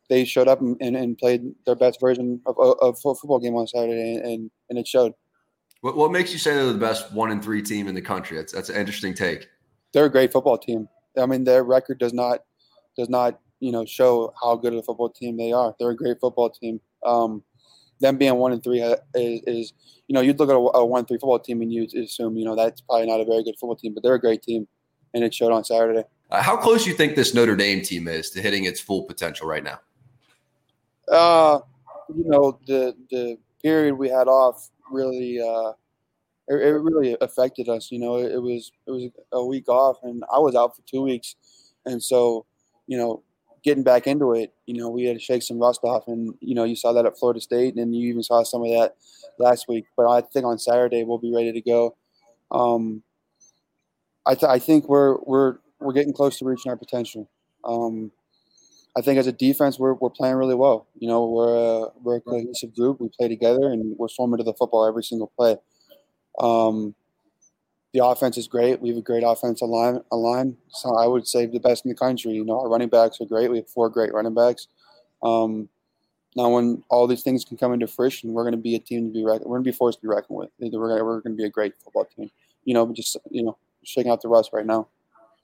they 0.08 0.24
showed 0.24 0.48
up 0.48 0.60
and, 0.60 0.76
and, 0.80 0.96
and, 0.96 1.18
played 1.18 1.42
their 1.64 1.74
best 1.74 2.00
version 2.00 2.40
of, 2.46 2.56
a 2.58 2.92
football 2.94 3.38
game 3.38 3.54
on 3.54 3.66
Saturday, 3.66 4.16
and, 4.16 4.50
and 4.70 4.78
it 4.78 4.86
showed. 4.86 5.12
What, 5.80 5.96
what 5.96 6.12
makes 6.12 6.32
you 6.32 6.38
say 6.38 6.54
they're 6.54 6.72
the 6.72 6.78
best 6.78 7.12
one 7.12 7.30
in 7.30 7.42
three 7.42 7.62
team 7.62 7.88
in 7.88 7.94
the 7.94 8.02
country? 8.02 8.36
That's 8.36 8.52
that's 8.52 8.68
an 8.68 8.76
interesting 8.76 9.14
take. 9.14 9.48
They're 9.92 10.06
a 10.06 10.10
great 10.10 10.32
football 10.32 10.58
team. 10.58 10.88
I 11.16 11.26
mean, 11.26 11.44
their 11.44 11.64
record 11.64 11.98
does 11.98 12.12
not 12.12 12.44
does 12.96 13.08
not 13.08 13.40
you 13.60 13.72
know 13.72 13.84
show 13.84 14.32
how 14.40 14.56
good 14.56 14.72
of 14.72 14.80
a 14.80 14.82
football 14.82 15.10
team 15.10 15.36
they 15.36 15.52
are. 15.52 15.74
They're 15.78 15.90
a 15.90 15.96
great 15.96 16.18
football 16.20 16.50
team. 16.50 16.80
Um, 17.04 17.42
them 18.00 18.18
being 18.18 18.34
one 18.34 18.52
and 18.52 18.62
three 18.62 18.82
is, 18.82 18.98
is, 19.14 19.72
you 20.06 20.14
know 20.14 20.20
you'd 20.20 20.38
look 20.38 20.50
at 20.50 20.54
a, 20.54 20.78
a 20.78 20.84
one 20.84 21.04
three 21.06 21.16
football 21.16 21.38
team 21.38 21.62
and 21.62 21.72
you'd 21.72 21.94
assume 21.94 22.36
you 22.36 22.44
know 22.44 22.54
that's 22.54 22.80
probably 22.80 23.06
not 23.06 23.20
a 23.20 23.24
very 23.24 23.42
good 23.42 23.54
football 23.58 23.76
team, 23.76 23.94
but 23.94 24.02
they're 24.02 24.14
a 24.14 24.20
great 24.20 24.42
team, 24.42 24.68
and 25.14 25.24
it 25.24 25.34
showed 25.34 25.52
on 25.52 25.64
Saturday. 25.64 26.04
Uh, 26.30 26.42
how 26.42 26.56
close 26.56 26.84
do 26.84 26.90
you 26.90 26.96
think 26.96 27.14
this 27.14 27.34
Notre 27.34 27.56
Dame 27.56 27.82
team 27.82 28.08
is 28.08 28.30
to 28.30 28.42
hitting 28.42 28.64
its 28.64 28.80
full 28.80 29.04
potential 29.04 29.46
right 29.46 29.62
now? 29.62 29.78
Uh, 31.10 31.60
you 32.14 32.24
know 32.24 32.58
the 32.66 32.94
the 33.10 33.38
period 33.62 33.94
we 33.94 34.08
had 34.08 34.28
off 34.28 34.70
really 34.90 35.40
uh, 35.40 35.70
it, 36.48 36.56
it 36.56 36.80
really 36.80 37.16
affected 37.20 37.68
us. 37.68 37.90
You 37.90 37.98
know, 38.00 38.16
it, 38.18 38.32
it 38.32 38.42
was 38.42 38.72
it 38.86 38.90
was 38.90 39.10
a 39.32 39.44
week 39.44 39.68
off, 39.68 39.98
and 40.02 40.24
I 40.34 40.38
was 40.38 40.54
out 40.54 40.76
for 40.76 40.82
two 40.82 41.02
weeks, 41.02 41.36
and 41.86 42.02
so 42.02 42.46
you 42.86 42.98
know 42.98 43.22
getting 43.64 43.84
back 43.84 44.06
into 44.06 44.32
it, 44.32 44.54
you 44.66 44.74
know, 44.80 44.88
we 44.88 45.04
had 45.04 45.16
to 45.16 45.22
shake 45.22 45.42
some 45.42 45.58
rust 45.58 45.80
off, 45.84 46.04
and 46.08 46.34
you 46.40 46.54
know, 46.54 46.64
you 46.64 46.76
saw 46.76 46.92
that 46.92 47.06
at 47.06 47.18
Florida 47.18 47.40
State, 47.40 47.76
and 47.76 47.94
you 47.96 48.08
even 48.10 48.22
saw 48.22 48.42
some 48.44 48.62
of 48.62 48.68
that 48.70 48.96
last 49.38 49.66
week. 49.68 49.86
But 49.96 50.08
I 50.10 50.20
think 50.22 50.46
on 50.46 50.58
Saturday 50.58 51.04
we'll 51.04 51.18
be 51.18 51.34
ready 51.34 51.52
to 51.52 51.60
go. 51.62 51.96
Um, 52.50 53.02
I, 54.24 54.34
th- 54.34 54.50
I 54.50 54.58
think 54.58 54.88
we're 54.88 55.16
we're 55.24 55.58
we're 55.80 55.92
getting 55.92 56.12
close 56.12 56.38
to 56.38 56.44
reaching 56.44 56.70
our 56.70 56.76
potential. 56.76 57.28
Um, 57.64 58.10
I 58.96 59.02
think 59.02 59.18
as 59.18 59.26
a 59.26 59.32
defense, 59.32 59.78
we're, 59.78 59.92
we're 59.92 60.10
playing 60.10 60.36
really 60.36 60.54
well. 60.54 60.86
You 60.98 61.08
know, 61.08 61.26
we're 61.26 61.54
a, 61.54 61.88
we're 62.02 62.16
a 62.16 62.20
cohesive 62.20 62.74
group. 62.74 63.00
We 63.00 63.10
play 63.10 63.28
together, 63.28 63.70
and 63.70 63.94
we're 63.98 64.08
swarming 64.08 64.38
to 64.38 64.44
the 64.44 64.54
football 64.54 64.86
every 64.86 65.04
single 65.04 65.30
play. 65.36 65.56
Um, 66.38 66.94
the 67.92 68.04
offense 68.04 68.38
is 68.38 68.48
great. 68.48 68.80
We 68.80 68.88
have 68.90 68.98
a 68.98 69.02
great 69.02 69.22
offensive 69.22 69.68
line. 69.68 70.00
A 70.12 70.16
line, 70.16 70.56
so 70.68 70.96
I 70.96 71.06
would 71.06 71.26
say 71.26 71.46
the 71.46 71.60
best 71.60 71.84
in 71.84 71.90
the 71.90 71.94
country. 71.94 72.32
You 72.32 72.44
know, 72.44 72.60
our 72.60 72.68
running 72.68 72.88
backs 72.88 73.20
are 73.20 73.26
great. 73.26 73.50
We 73.50 73.58
have 73.58 73.68
four 73.68 73.90
great 73.90 74.14
running 74.14 74.34
backs. 74.34 74.66
Um, 75.22 75.68
now, 76.34 76.50
when 76.50 76.82
all 76.90 77.06
these 77.06 77.22
things 77.22 77.44
can 77.44 77.56
come 77.56 77.72
into 77.72 77.86
fruition, 77.86 78.32
we're 78.32 78.42
going 78.42 78.52
to 78.52 78.58
be 78.58 78.74
a 78.74 78.78
team 78.78 79.06
to 79.06 79.12
be 79.12 79.24
reckoned. 79.24 79.46
We're 79.46 79.56
going 79.56 79.64
to 79.64 79.72
be 79.72 79.76
forced 79.76 79.98
to 80.00 80.02
be 80.02 80.08
reckoned 80.08 80.38
with. 80.38 80.50
We're 80.58 80.70
going, 80.70 80.98
to, 80.98 81.04
we're 81.04 81.20
going 81.20 81.34
to 81.34 81.42
be 81.42 81.46
a 81.46 81.50
great 81.50 81.72
football 81.82 82.04
team. 82.04 82.30
You 82.64 82.74
know, 82.74 82.92
just 82.92 83.16
you 83.30 83.42
know, 83.42 83.56
shaking 83.84 84.10
out 84.10 84.20
the 84.20 84.28
rust 84.28 84.50
right 84.52 84.66
now. 84.66 84.88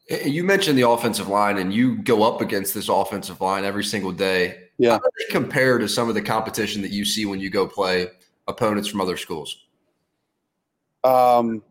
You 0.08 0.44
mentioned 0.44 0.76
the 0.76 0.88
offensive 0.88 1.28
line, 1.28 1.58
and 1.58 1.72
you 1.72 1.96
go 1.96 2.22
up 2.22 2.40
against 2.40 2.74
this 2.74 2.88
offensive 2.88 3.40
line 3.40 3.64
every 3.64 3.84
single 3.84 4.12
day. 4.12 4.64
Yeah. 4.78 4.92
How 4.92 4.98
do 4.98 5.10
they 5.18 5.32
compare 5.32 5.78
to 5.78 5.88
some 5.88 6.08
of 6.08 6.14
the 6.14 6.22
competition 6.22 6.82
that 6.82 6.90
you 6.90 7.04
see 7.04 7.24
when 7.24 7.40
you 7.40 7.50
go 7.50 7.66
play 7.66 8.08
opponents 8.48 8.88
from 8.88 9.00
other 9.00 9.16
schools? 9.16 9.56
Um, 11.04 11.62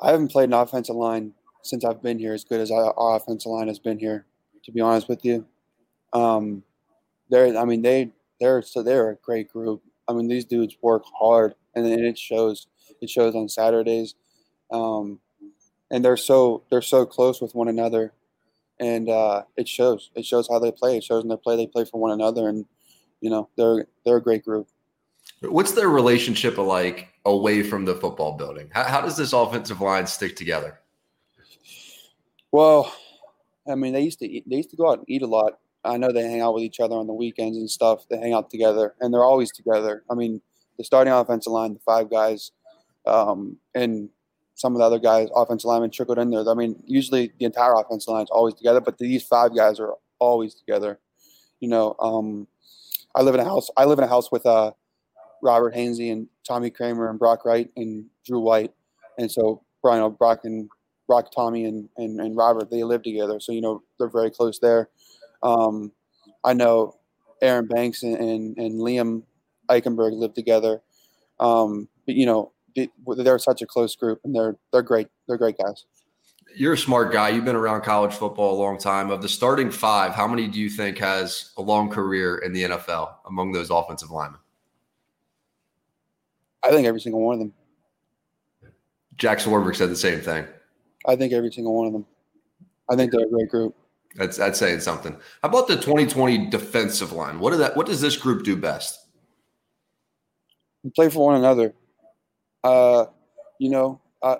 I 0.00 0.10
haven't 0.10 0.28
played 0.28 0.50
an 0.50 0.54
offensive 0.54 0.96
line 0.96 1.32
since 1.62 1.84
I've 1.84 2.02
been 2.02 2.18
here 2.18 2.34
as 2.34 2.44
good 2.44 2.60
as 2.60 2.70
our 2.70 2.94
offensive 2.96 3.50
line 3.50 3.68
has 3.68 3.78
been 3.78 3.98
here. 3.98 4.26
To 4.64 4.72
be 4.72 4.80
honest 4.80 5.08
with 5.08 5.24
you, 5.24 5.46
um, 6.12 6.62
they're 7.30 7.56
I 7.56 7.64
mean 7.64 7.80
they 7.80 8.10
they're 8.38 8.60
so 8.62 8.82
they're 8.82 9.10
a 9.10 9.16
great 9.16 9.50
group. 9.50 9.82
I 10.06 10.12
mean 10.12 10.28
these 10.28 10.44
dudes 10.44 10.76
work 10.82 11.04
hard, 11.18 11.54
and, 11.74 11.86
and 11.86 12.04
it 12.04 12.18
shows. 12.18 12.66
It 13.00 13.08
shows 13.08 13.36
on 13.36 13.48
Saturdays, 13.48 14.16
um, 14.72 15.20
and 15.90 16.04
they're 16.04 16.16
so 16.16 16.64
they're 16.70 16.82
so 16.82 17.06
close 17.06 17.40
with 17.40 17.54
one 17.54 17.68
another, 17.68 18.12
and 18.78 19.08
uh, 19.08 19.42
it 19.56 19.68
shows. 19.68 20.10
It 20.14 20.24
shows 20.24 20.48
how 20.48 20.58
they 20.58 20.72
play. 20.72 20.96
It 20.96 21.04
shows 21.04 21.22
in 21.22 21.28
their 21.28 21.38
play. 21.38 21.56
They 21.56 21.66
play 21.66 21.84
for 21.84 22.00
one 22.00 22.10
another, 22.10 22.48
and 22.48 22.66
you 23.20 23.30
know 23.30 23.48
they're 23.56 23.86
they're 24.04 24.16
a 24.16 24.22
great 24.22 24.44
group. 24.44 24.68
What's 25.40 25.72
their 25.72 25.88
relationship 25.88 26.58
like 26.58 27.08
away 27.24 27.62
from 27.62 27.84
the 27.84 27.94
football 27.94 28.36
building? 28.36 28.68
How, 28.72 28.84
how 28.84 29.00
does 29.00 29.16
this 29.16 29.32
offensive 29.32 29.80
line 29.80 30.06
stick 30.06 30.36
together? 30.36 30.80
Well, 32.50 32.92
I 33.70 33.74
mean, 33.74 33.92
they 33.92 34.00
used 34.00 34.18
to 34.20 34.26
eat, 34.26 34.48
they 34.48 34.56
used 34.56 34.70
to 34.70 34.76
go 34.76 34.90
out 34.90 34.98
and 34.98 35.08
eat 35.08 35.22
a 35.22 35.26
lot. 35.26 35.58
I 35.84 35.96
know 35.96 36.10
they 36.10 36.22
hang 36.22 36.40
out 36.40 36.54
with 36.54 36.64
each 36.64 36.80
other 36.80 36.96
on 36.96 37.06
the 37.06 37.12
weekends 37.12 37.56
and 37.56 37.70
stuff. 37.70 38.06
They 38.08 38.18
hang 38.18 38.32
out 38.32 38.50
together, 38.50 38.94
and 39.00 39.12
they're 39.12 39.24
always 39.24 39.52
together. 39.52 40.02
I 40.10 40.14
mean, 40.14 40.40
the 40.76 40.84
starting 40.84 41.12
offensive 41.12 41.52
line, 41.52 41.74
the 41.74 41.80
five 41.80 42.10
guys, 42.10 42.50
um, 43.06 43.58
and 43.74 44.08
some 44.58 44.74
of 44.74 44.80
the 44.80 44.84
other 44.84 44.98
guys, 44.98 45.28
offensive 45.36 45.68
linemen 45.68 45.88
trickled 45.88 46.18
in 46.18 46.30
there. 46.30 46.46
I 46.48 46.54
mean, 46.54 46.82
usually 46.84 47.32
the 47.38 47.44
entire 47.44 47.74
offensive 47.74 48.12
line 48.12 48.24
is 48.24 48.30
always 48.30 48.54
together, 48.54 48.80
but 48.80 48.98
these 48.98 49.22
five 49.22 49.54
guys 49.54 49.78
are 49.78 49.94
always 50.18 50.56
together. 50.56 50.98
You 51.60 51.68
know, 51.68 51.94
um, 52.00 52.48
I 53.14 53.22
live 53.22 53.34
in 53.34 53.40
a 53.40 53.44
house. 53.44 53.70
I 53.76 53.84
live 53.84 53.98
in 53.98 54.04
a 54.04 54.08
house 54.08 54.32
with 54.32 54.44
uh, 54.46 54.72
Robert 55.42 55.76
Hainsey 55.76 56.10
and 56.10 56.26
Tommy 56.44 56.72
Kraemer 56.72 57.08
and 57.08 57.20
Brock 57.20 57.44
Wright 57.44 57.70
and 57.76 58.06
Drew 58.26 58.40
White, 58.40 58.72
and 59.16 59.30
so 59.30 59.62
Brian, 59.80 60.10
Brock 60.12 60.40
and 60.42 60.68
Brock, 61.06 61.30
Tommy, 61.30 61.64
and, 61.64 61.88
and, 61.96 62.20
and 62.20 62.36
Robert, 62.36 62.68
they 62.68 62.82
live 62.82 63.04
together. 63.04 63.38
So, 63.38 63.52
you 63.52 63.60
know, 63.60 63.84
they're 63.98 64.10
very 64.10 64.30
close 64.30 64.58
there. 64.58 64.90
Um, 65.42 65.92
I 66.44 66.52
know 66.52 66.96
Aaron 67.40 67.66
Banks 67.66 68.02
and, 68.02 68.16
and, 68.16 68.58
and 68.58 68.80
Liam 68.80 69.22
Eichenberg 69.70 70.18
live 70.18 70.34
together. 70.34 70.82
Um, 71.38 71.88
but, 72.04 72.16
you 72.16 72.26
know, 72.26 72.52
they're 72.74 73.38
such 73.38 73.62
a 73.62 73.66
close 73.66 73.96
group 73.96 74.20
and 74.24 74.34
they're, 74.34 74.56
they're 74.72 74.82
great. 74.82 75.08
They're 75.26 75.38
great 75.38 75.58
guys. 75.58 75.84
You're 76.54 76.72
a 76.72 76.78
smart 76.78 77.12
guy. 77.12 77.28
You've 77.28 77.44
been 77.44 77.56
around 77.56 77.82
college 77.82 78.14
football 78.14 78.54
a 78.54 78.58
long 78.60 78.78
time. 78.78 79.10
Of 79.10 79.20
the 79.22 79.28
starting 79.28 79.70
five, 79.70 80.12
how 80.14 80.26
many 80.26 80.48
do 80.48 80.58
you 80.58 80.70
think 80.70 80.98
has 80.98 81.52
a 81.58 81.62
long 81.62 81.90
career 81.90 82.38
in 82.38 82.52
the 82.52 82.64
NFL 82.64 83.14
among 83.26 83.52
those 83.52 83.70
offensive 83.70 84.10
linemen? 84.10 84.40
I 86.62 86.70
think 86.70 86.86
every 86.86 87.00
single 87.00 87.20
one 87.20 87.34
of 87.34 87.38
them. 87.40 87.52
Jack 89.16 89.38
Swarbrick 89.38 89.76
said 89.76 89.90
the 89.90 89.96
same 89.96 90.20
thing. 90.20 90.46
I 91.06 91.16
think 91.16 91.32
every 91.32 91.52
single 91.52 91.74
one 91.74 91.86
of 91.86 91.92
them. 91.92 92.06
I 92.88 92.96
think 92.96 93.12
they're 93.12 93.26
a 93.26 93.30
great 93.30 93.48
group. 93.48 93.74
That's 94.14 94.36
that's 94.36 94.58
saying 94.58 94.80
something. 94.80 95.12
How 95.42 95.48
about 95.48 95.68
the 95.68 95.76
2020 95.76 96.48
defensive 96.48 97.12
line? 97.12 97.38
What 97.38 97.50
did 97.50 97.60
that? 97.60 97.76
What 97.76 97.86
does 97.86 98.00
this 98.00 98.16
group 98.16 98.42
do 98.42 98.56
best? 98.56 99.06
We 100.82 100.90
play 100.90 101.08
for 101.10 101.26
one 101.26 101.36
another. 101.36 101.74
Uh, 102.64 103.06
you 103.58 103.70
know, 103.70 104.00
I, 104.22 104.36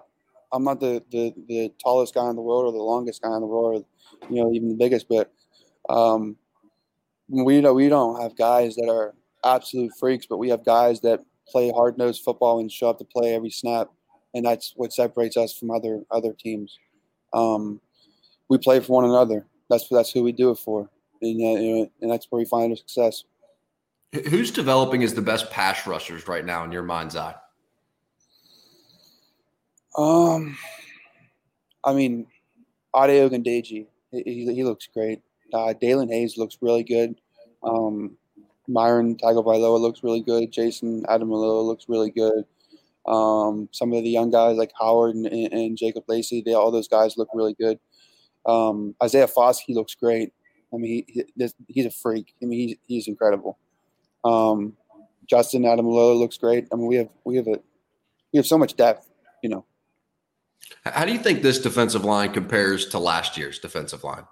I'm 0.53 0.65
not 0.65 0.81
the, 0.81 1.03
the 1.11 1.35
the 1.47 1.73
tallest 1.83 2.15
guy 2.15 2.29
in 2.29 2.37
the 2.37 2.43
world 2.43 2.67
or 2.67 2.73
the 2.73 2.79
longest 2.79 3.23
guy 3.23 3.35
in 3.35 3.41
the 3.41 3.47
world, 3.47 3.85
or, 4.23 4.29
you 4.31 4.43
know, 4.43 4.53
even 4.53 4.69
the 4.69 4.75
biggest, 4.75 5.09
but 5.09 5.33
um, 5.89 6.37
we 7.29 7.61
don't 7.61 7.75
we 7.75 7.89
don't 7.89 8.21
have 8.21 8.37
guys 8.37 8.77
that 8.77 8.89
are 8.89 9.15
absolute 9.45 9.93
freaks, 9.99 10.27
but 10.27 10.39
we 10.39 10.49
have 10.49 10.65
guys 10.65 11.01
that 11.01 11.21
play 11.47 11.71
hard 11.71 11.97
nosed 11.97 12.23
football 12.23 12.61
and 12.61 12.71
show 12.71 12.91
up 12.91 12.99
to 12.99 13.05
play 13.05 13.35
every 13.35 13.51
snap 13.51 13.89
and 14.35 14.45
that's 14.45 14.73
what 14.77 14.93
separates 14.93 15.37
us 15.37 15.53
from 15.57 15.71
other 15.71 16.03
other 16.11 16.33
teams. 16.33 16.79
Um, 17.33 17.81
we 18.49 18.59
play 18.59 18.81
for 18.81 18.95
one 18.95 19.05
another. 19.05 19.47
That's 19.71 19.89
that's 19.89 20.11
who 20.11 20.23
we 20.23 20.33
do 20.33 20.51
it 20.51 20.59
for, 20.59 20.89
and 21.23 21.43
uh, 21.43 21.91
and 22.01 22.11
that's 22.11 22.27
where 22.31 22.39
we 22.39 22.45
find 22.45 22.73
our 22.73 22.77
success. 22.77 23.25
Who's 24.29 24.51
developing 24.51 25.03
as 25.03 25.15
the 25.15 25.23
best 25.23 25.51
pass 25.51 25.87
rushers 25.87 26.29
right 26.29 26.45
now 26.45 26.65
in 26.65 26.73
your 26.73 26.83
mind's 26.83 27.15
eye? 27.15 27.35
Um, 29.97 30.57
I 31.85 31.93
mean, 31.93 32.27
Ade 32.97 33.31
Ogundeji, 33.31 33.87
he, 34.11 34.55
he 34.55 34.65
looks 34.65 34.89
great. 34.93 35.23
Uh, 35.53 35.75
Daelin 35.81 36.11
Hayes 36.11 36.37
looks 36.37 36.59
really 36.61 36.85
good. 36.85 37.15
Um, 37.63 38.17
Myron 38.67 39.17
Tagovailoa 39.17 39.81
looks 39.81 40.03
really 40.03 40.21
good. 40.21 40.53
Jayson 40.53 41.05
Ademilola 41.07 41.65
looks 41.65 41.87
really 41.89 42.11
good. 42.11 42.45
Um, 43.07 43.69
some 43.73 43.93
of 43.95 44.05
the 44.05 44.11
young 44.11 44.31
guys 44.31 44.59
like 44.59 44.73
Howard 44.79 45.15
and, 45.15 45.27
and 45.27 45.79
Jacob 45.79 46.05
Lacey, 46.09 46.43
they 46.45 46.53
all 46.53 46.71
those 46.71 46.89
guys 46.89 47.17
look 47.17 47.29
really 47.33 47.55
good. 47.55 47.79
Um, 48.45 48.95
Isaiah 49.03 49.27
Foskey 49.27 49.75
looks 49.75 49.95
great. 49.95 50.33
I 50.73 50.77
mean, 50.77 51.05
he, 51.09 51.25
he, 51.37 51.49
he's 51.69 51.87
a 51.87 51.91
freak. 51.91 52.35
I 52.43 52.47
mean, 52.47 52.69
he's, 52.69 52.77
he's 52.87 53.09
incredible. 53.09 53.59
Um, 54.25 54.77
Justin 55.27 55.63
Ademilola 55.63 56.19
looks 56.19 56.37
great. 56.37 56.69
I 56.73 56.77
mean, 56.77 56.87
we 56.87 56.97
have 56.97 57.09
we 57.25 57.37
have 57.37 57.47
a 57.47 57.61
we 58.33 58.37
have 58.37 58.47
so 58.47 58.59
much 58.59 58.77
depth, 58.77 59.09
you 59.43 59.49
know. 59.49 59.65
How 60.85 61.05
do 61.05 61.13
you 61.13 61.19
think 61.19 61.43
this 61.43 61.59
defensive 61.59 62.05
line 62.05 62.33
compares 62.33 62.87
to 62.89 62.99
last 62.99 63.37
year's 63.37 63.59
defensive 63.59 64.05
line? 64.05 64.25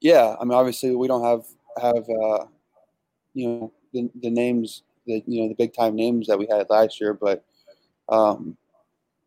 Yeah, 0.00 0.36
I 0.38 0.44
mean, 0.44 0.52
obviously 0.52 0.94
we 0.94 1.08
don't 1.08 1.24
have 1.24 1.44
have 1.80 2.08
uh, 2.08 2.44
you 3.32 3.48
know 3.48 3.72
the, 3.92 4.10
the 4.22 4.30
names 4.30 4.82
the 5.06 5.22
you 5.26 5.42
know 5.42 5.48
the 5.48 5.54
big 5.54 5.74
time 5.74 5.96
names 5.96 6.26
that 6.26 6.38
we 6.38 6.46
had 6.50 6.68
last 6.70 7.00
year, 7.00 7.14
but 7.14 7.44
um, 8.08 8.56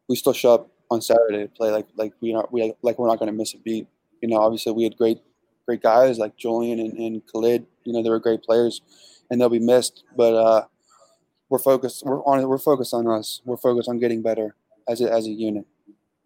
we 0.08 0.16
still 0.16 0.34
show 0.34 0.54
up 0.54 0.70
on 0.90 1.02
Saturday 1.02 1.44
to 1.44 1.48
play 1.48 1.72
like 1.72 1.88
like 1.96 2.14
we 2.22 2.34
are 2.34 2.48
we 2.52 2.74
like 2.82 3.00
we're 3.00 3.08
not 3.08 3.20
going 3.20 3.32
to 3.32 3.38
miss 3.38 3.54
a 3.54 3.58
beat. 3.58 3.88
You 4.22 4.30
know, 4.30 4.38
obviously 4.38 4.72
we 4.72 4.84
had 4.84 4.98
great 4.98 5.20
great 5.66 5.82
guys 5.82 6.18
like 6.18 6.38
Julian 6.38 6.80
and, 6.80 6.94
and 6.98 7.22
Khalid. 7.32 7.66
You 7.84 7.94
know, 7.94 8.04
they 8.04 8.10
were 8.10 8.20
great 8.20 8.44
players, 8.44 8.82
and 9.30 9.40
they'll 9.40 9.50
be 9.50 9.60
missed. 9.60 10.04
But 10.16 10.34
uh, 10.34 10.66
we're 11.50 11.60
focused. 11.60 12.04
We're 12.06 12.24
on. 12.24 12.48
We're 12.48 12.58
focused 12.58 12.94
on 12.94 13.08
us. 13.08 13.42
We're 13.46 13.58
focused 13.58 13.90
on 13.90 14.00
getting 14.00 14.22
better 14.22 14.56
as 14.88 15.02
a, 15.02 15.12
as 15.12 15.26
a 15.26 15.32
unit. 15.32 15.66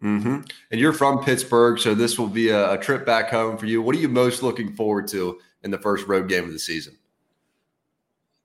Mm-hmm. 0.02 0.40
And 0.70 0.80
you're 0.80 0.92
from 0.92 1.24
Pittsburgh, 1.24 1.78
so 1.78 1.94
this 1.94 2.18
will 2.18 2.28
be 2.28 2.48
a, 2.48 2.72
a 2.72 2.78
trip 2.78 3.06
back 3.06 3.30
home 3.30 3.56
for 3.56 3.66
you. 3.66 3.80
What 3.80 3.94
are 3.94 4.00
you 4.00 4.08
most 4.08 4.42
looking 4.42 4.74
forward 4.74 5.06
to 5.08 5.38
in 5.62 5.70
the 5.70 5.78
first 5.78 6.06
road 6.08 6.28
game 6.28 6.44
of 6.44 6.52
the 6.52 6.58
season? 6.58 6.98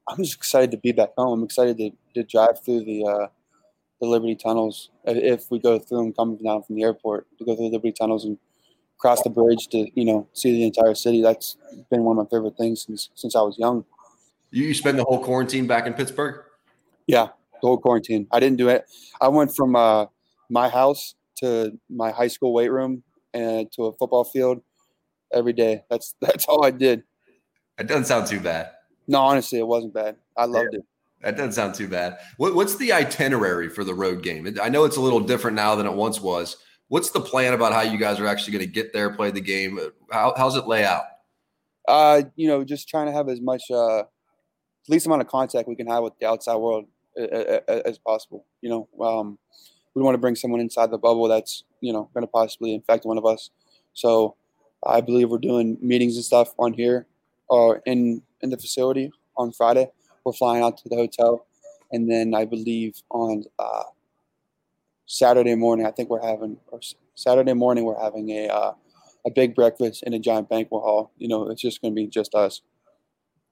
I'm 0.08 0.18
just 0.18 0.36
excited 0.36 0.72
to 0.72 0.78
be 0.78 0.92
back 0.92 1.10
home. 1.18 1.40
I'm 1.40 1.44
excited 1.44 1.78
to, 1.78 1.92
to 2.14 2.24
drive 2.24 2.64
through 2.64 2.86
the 2.86 3.06
uh, 3.06 3.28
the 4.00 4.08
Liberty 4.08 4.36
tunnels 4.36 4.92
if 5.06 5.50
we 5.50 5.60
go 5.60 5.80
through 5.80 5.98
them 5.98 6.14
coming 6.14 6.38
down 6.38 6.62
from 6.64 6.76
the 6.76 6.84
airport 6.84 7.26
to 7.40 7.46
go 7.46 7.56
through 7.56 7.70
the 7.70 7.74
Liberty 7.74 7.92
tunnels 7.92 8.26
and 8.26 8.38
cross 9.00 9.22
the 9.24 9.30
bridge 9.30 9.68
to 9.70 9.90
you 9.96 10.06
know 10.06 10.28
see 10.34 10.52
the 10.52 10.64
entire 10.64 10.96
city. 10.96 11.22
That's 11.22 11.58
been 11.90 12.04
one 12.04 12.18
of 12.18 12.26
my 12.26 12.30
favorite 12.30 12.58
things 12.58 12.84
since 12.86 13.10
since 13.16 13.36
I 13.36 13.42
was 13.42 13.58
young. 13.58 13.86
You 14.52 14.74
spend 14.74 14.98
the 14.98 15.04
whole 15.04 15.24
quarantine 15.24 15.68
back 15.68 15.88
in 15.88 15.94
Pittsburgh? 15.94 16.44
Yeah, 17.06 17.30
the 17.62 17.68
whole 17.68 17.78
quarantine. 17.78 18.28
I 18.32 18.40
didn't 18.40 18.58
do 18.58 18.70
it. 18.70 18.86
I 19.22 19.28
went 19.28 19.56
from 19.56 19.76
uh, 19.76 20.06
my 20.50 20.70
house 20.70 21.16
to 21.38 21.78
my 21.90 22.12
high 22.12 22.28
school 22.28 22.54
weight 22.54 22.72
room 22.72 23.04
and 23.34 23.72
to 23.74 23.86
a 23.86 23.94
football 23.94 24.24
field 24.24 24.62
every 25.34 25.54
day. 25.54 25.84
That's 25.90 26.16
that's 26.22 26.46
all 26.46 26.66
I 26.66 26.72
did. 26.72 27.04
It 27.80 27.88
doesn't 27.88 28.06
sound 28.06 28.28
too 28.28 28.40
bad. 28.40 28.72
No, 29.08 29.22
honestly, 29.22 29.60
it 29.60 29.68
wasn't 29.68 29.94
bad. 29.94 30.18
I 30.36 30.46
loved 30.46 30.70
yeah. 30.74 30.80
it. 30.80 30.86
That 31.22 31.38
doesn't 31.38 31.54
sound 31.54 31.76
too 31.76 31.88
bad. 31.88 32.18
What, 32.38 32.56
what's 32.56 32.76
the 32.76 32.94
itinerary 32.94 33.70
for 33.70 33.84
the 33.84 33.94
road 33.94 34.22
game? 34.22 34.56
I 34.62 34.70
know 34.70 34.84
it's 34.84 34.98
a 34.98 35.02
little 35.02 35.20
different 35.20 35.56
now 35.56 35.76
than 35.76 35.88
it 35.88 35.94
once 35.94 36.22
was. 36.22 36.58
What's 36.90 37.10
the 37.10 37.22
plan 37.22 37.54
about 37.54 37.74
how 37.74 37.82
you 37.82 37.98
guys 37.98 38.20
are 38.20 38.28
actually 38.28 38.54
going 38.54 38.66
to 38.66 38.72
get 38.72 38.94
there, 38.94 39.10
play 39.10 39.32
the 39.32 39.42
game? 39.42 39.80
How, 40.12 40.34
how's 40.38 40.56
it 40.56 40.68
lay 40.68 40.86
out? 40.86 41.04
Uh, 41.88 42.24
you 42.36 42.48
know, 42.48 42.64
just 42.64 42.88
trying 42.88 43.08
to 43.08 43.14
have 43.14 43.30
as 43.30 43.42
much, 43.42 43.64
uh, 43.72 44.04
least 44.88 45.06
amount 45.06 45.22
of 45.22 45.28
contact 45.28 45.68
we 45.68 45.76
can 45.76 45.88
have 45.88 46.04
with 46.04 46.14
the 46.20 46.28
outside 46.28 46.56
world 46.56 46.86
as 47.18 47.98
possible. 47.98 48.46
You 48.62 48.70
know, 48.70 49.06
um, 49.06 49.38
we 49.94 50.02
want 50.02 50.14
to 50.14 50.20
bring 50.20 50.36
someone 50.36 50.60
inside 50.60 50.92
the 50.92 50.98
bubble 50.98 51.28
that's 51.28 51.64
you 51.82 51.92
know 51.92 52.10
going 52.14 52.24
to 52.24 52.32
possibly 52.32 52.74
infect 52.74 53.06
one 53.06 53.18
of 53.18 53.26
us. 53.26 53.50
So 53.94 54.36
I 54.86 55.02
believe 55.02 55.30
we're 55.30 55.40
doing 55.40 55.78
meetings 55.82 56.16
and 56.16 56.26
stuff 56.26 56.54
on 56.60 56.74
here 56.74 57.08
or 57.50 57.82
in 57.86 58.22
in 58.42 58.50
the 58.50 58.58
facility 58.58 59.12
on 59.38 59.52
Friday. 59.52 59.90
We're 60.24 60.34
flying 60.34 60.64
out 60.64 60.78
to 60.80 60.90
the 60.90 60.96
hotel, 60.96 61.46
and 61.92 62.12
then 62.12 62.34
I 62.36 62.46
believe 62.46 63.02
on 63.10 63.46
uh, 63.58 63.84
Saturday 65.06 65.56
morning, 65.56 65.86
I 65.86 65.92
think 65.92 66.10
we're 66.10 66.26
having 66.26 66.58
or 66.68 66.80
Saturday 67.16 67.54
morning 67.54 67.86
we're 67.86 68.00
having 68.00 68.30
a 68.30 68.48
uh, 68.50 68.74
a 69.26 69.32
big 69.32 69.56
breakfast 69.56 70.04
in 70.04 70.14
a 70.14 70.20
giant 70.20 70.50
banquet 70.50 70.82
hall. 70.82 71.12
You 71.18 71.28
know, 71.28 71.50
it's 71.50 71.62
just 71.62 71.82
going 71.82 71.94
to 71.94 71.96
be 71.96 72.08
just 72.08 72.36
us. 72.36 72.62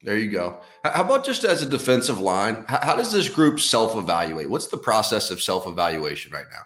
There 0.05 0.19
you 0.19 0.29
go. 0.29 0.59
How 0.83 1.01
about 1.01 1.25
just 1.25 1.43
as 1.43 1.63
a 1.63 1.65
defensive 1.65 2.19
line? 2.19 2.63
How 2.67 2.95
does 2.95 3.11
this 3.11 3.27
group 3.27 3.59
self 3.59 3.95
evaluate? 3.95 4.47
What's 4.51 4.67
the 4.67 4.77
process 4.77 5.31
of 5.31 5.41
self 5.41 5.65
evaluation 5.65 6.31
right 6.31 6.45
now? 6.51 6.61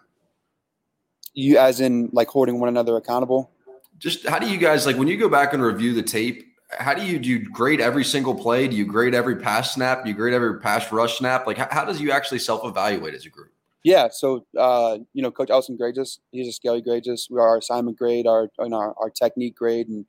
You, 1.33 1.57
as 1.57 1.79
in, 1.79 2.09
like 2.11 2.27
holding 2.27 2.59
one 2.59 2.67
another 2.67 2.97
accountable. 2.97 3.51
Just 3.97 4.27
how 4.27 4.39
do 4.39 4.49
you 4.49 4.57
guys 4.57 4.85
like 4.85 4.97
when 4.97 5.07
you 5.07 5.17
go 5.17 5.29
back 5.29 5.53
and 5.53 5.63
review 5.63 5.93
the 5.93 6.03
tape? 6.03 6.53
How 6.71 6.93
do 6.93 7.05
you 7.05 7.17
do 7.17 7.29
you 7.29 7.49
grade 7.49 7.79
every 7.79 8.03
single 8.03 8.35
play? 8.35 8.67
Do 8.67 8.75
you 8.75 8.85
grade 8.85 9.15
every 9.15 9.37
pass 9.37 9.73
snap? 9.73 10.03
Do 10.03 10.09
you 10.09 10.15
grade 10.15 10.33
every 10.33 10.59
pass 10.59 10.91
rush 10.91 11.17
snap? 11.17 11.47
Like 11.47 11.57
how, 11.57 11.67
how 11.71 11.85
does 11.85 12.01
you 12.01 12.11
actually 12.11 12.39
self 12.39 12.65
evaluate 12.65 13.13
as 13.13 13.25
a 13.25 13.29
group? 13.29 13.51
Yeah, 13.85 14.09
so 14.11 14.45
uh, 14.57 14.97
you 15.13 15.23
know, 15.23 15.31
Coach 15.31 15.49
Elston 15.49 15.77
grades 15.77 15.97
us. 15.97 16.19
He's 16.31 16.49
a 16.49 16.51
scale 16.51 16.75
he 16.75 16.81
grades 16.81 17.07
us. 17.07 17.29
We 17.29 17.39
are 17.39 17.47
our 17.47 17.57
assignment 17.59 17.97
grade, 17.97 18.27
our 18.27 18.49
know, 18.59 18.75
our, 18.75 18.93
our 18.97 19.09
technique 19.09 19.55
grade, 19.55 19.87
and 19.87 20.05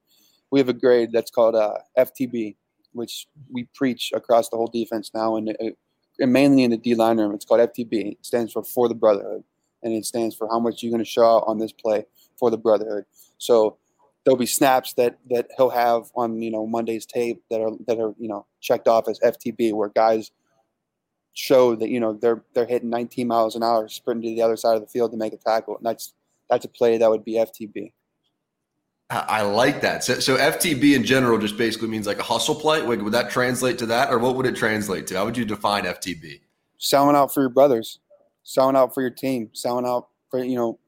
we 0.50 0.58
have 0.58 0.68
a 0.68 0.72
grade 0.72 1.10
that's 1.12 1.30
called 1.30 1.54
uh, 1.54 1.74
FTB, 1.96 2.56
which 2.92 3.26
we 3.52 3.68
preach 3.74 4.12
across 4.14 4.48
the 4.48 4.56
whole 4.56 4.70
defense 4.72 5.10
now, 5.14 5.36
and, 5.36 5.50
uh, 5.50 5.70
and 6.18 6.32
mainly 6.32 6.62
in 6.62 6.70
the 6.70 6.76
D 6.76 6.94
line 6.94 7.18
room. 7.18 7.34
It's 7.34 7.44
called 7.44 7.60
FTB. 7.60 8.12
It 8.12 8.26
stands 8.26 8.52
for 8.52 8.62
for 8.62 8.88
the 8.88 8.94
brotherhood, 8.94 9.44
and 9.82 9.92
it 9.92 10.04
stands 10.04 10.34
for 10.34 10.48
how 10.48 10.58
much 10.58 10.82
you're 10.82 10.90
going 10.90 11.04
to 11.04 11.10
show 11.10 11.40
on 11.46 11.58
this 11.58 11.72
play 11.72 12.04
for 12.38 12.50
the 12.50 12.58
brotherhood. 12.58 13.04
So 13.38 13.78
there'll 14.24 14.36
be 14.36 14.46
snaps 14.46 14.94
that 14.94 15.18
that 15.30 15.48
he'll 15.56 15.70
have 15.70 16.10
on 16.14 16.40
you 16.42 16.50
know 16.50 16.66
Monday's 16.66 17.06
tape 17.06 17.42
that 17.50 17.60
are 17.60 17.72
that 17.86 17.98
are 17.98 18.14
you 18.18 18.28
know 18.28 18.46
checked 18.60 18.88
off 18.88 19.08
as 19.08 19.18
FTB, 19.20 19.72
where 19.72 19.88
guys 19.88 20.30
show 21.32 21.74
that 21.76 21.88
you 21.88 22.00
know 22.00 22.12
they're 22.12 22.42
they're 22.54 22.66
hitting 22.66 22.90
19 22.90 23.26
miles 23.26 23.56
an 23.56 23.62
hour 23.62 23.88
sprinting 23.88 24.30
to 24.30 24.36
the 24.36 24.42
other 24.42 24.56
side 24.56 24.74
of 24.74 24.82
the 24.82 24.88
field 24.88 25.10
to 25.12 25.16
make 25.16 25.32
a 25.32 25.36
tackle, 25.36 25.76
and 25.76 25.86
that's 25.86 26.12
that's 26.48 26.64
a 26.64 26.68
play 26.68 26.98
that 26.98 27.10
would 27.10 27.24
be 27.24 27.34
FTB. 27.34 27.92
I 29.10 29.42
like 29.42 29.80
that. 29.80 30.04
So, 30.04 30.20
so 30.20 30.36
FTB 30.36 30.94
in 30.94 31.04
general 31.04 31.36
just 31.36 31.56
basically 31.56 31.88
means 31.88 32.06
like 32.06 32.20
a 32.20 32.22
hustle 32.22 32.54
play. 32.54 32.80
Would, 32.80 33.02
would 33.02 33.12
that 33.12 33.28
translate 33.28 33.76
to 33.78 33.86
that, 33.86 34.10
or 34.10 34.18
what 34.18 34.36
would 34.36 34.46
it 34.46 34.54
translate 34.54 35.08
to? 35.08 35.16
How 35.16 35.24
would 35.24 35.36
you 35.36 35.44
define 35.44 35.84
FTB? 35.84 36.40
Selling 36.78 37.16
out 37.16 37.34
for 37.34 37.40
your 37.40 37.50
brothers, 37.50 37.98
selling 38.44 38.76
out 38.76 38.94
for 38.94 39.00
your 39.00 39.10
team, 39.10 39.50
selling 39.52 39.84
out 39.84 40.08
for 40.30 40.44
you 40.44 40.54
know 40.54 40.78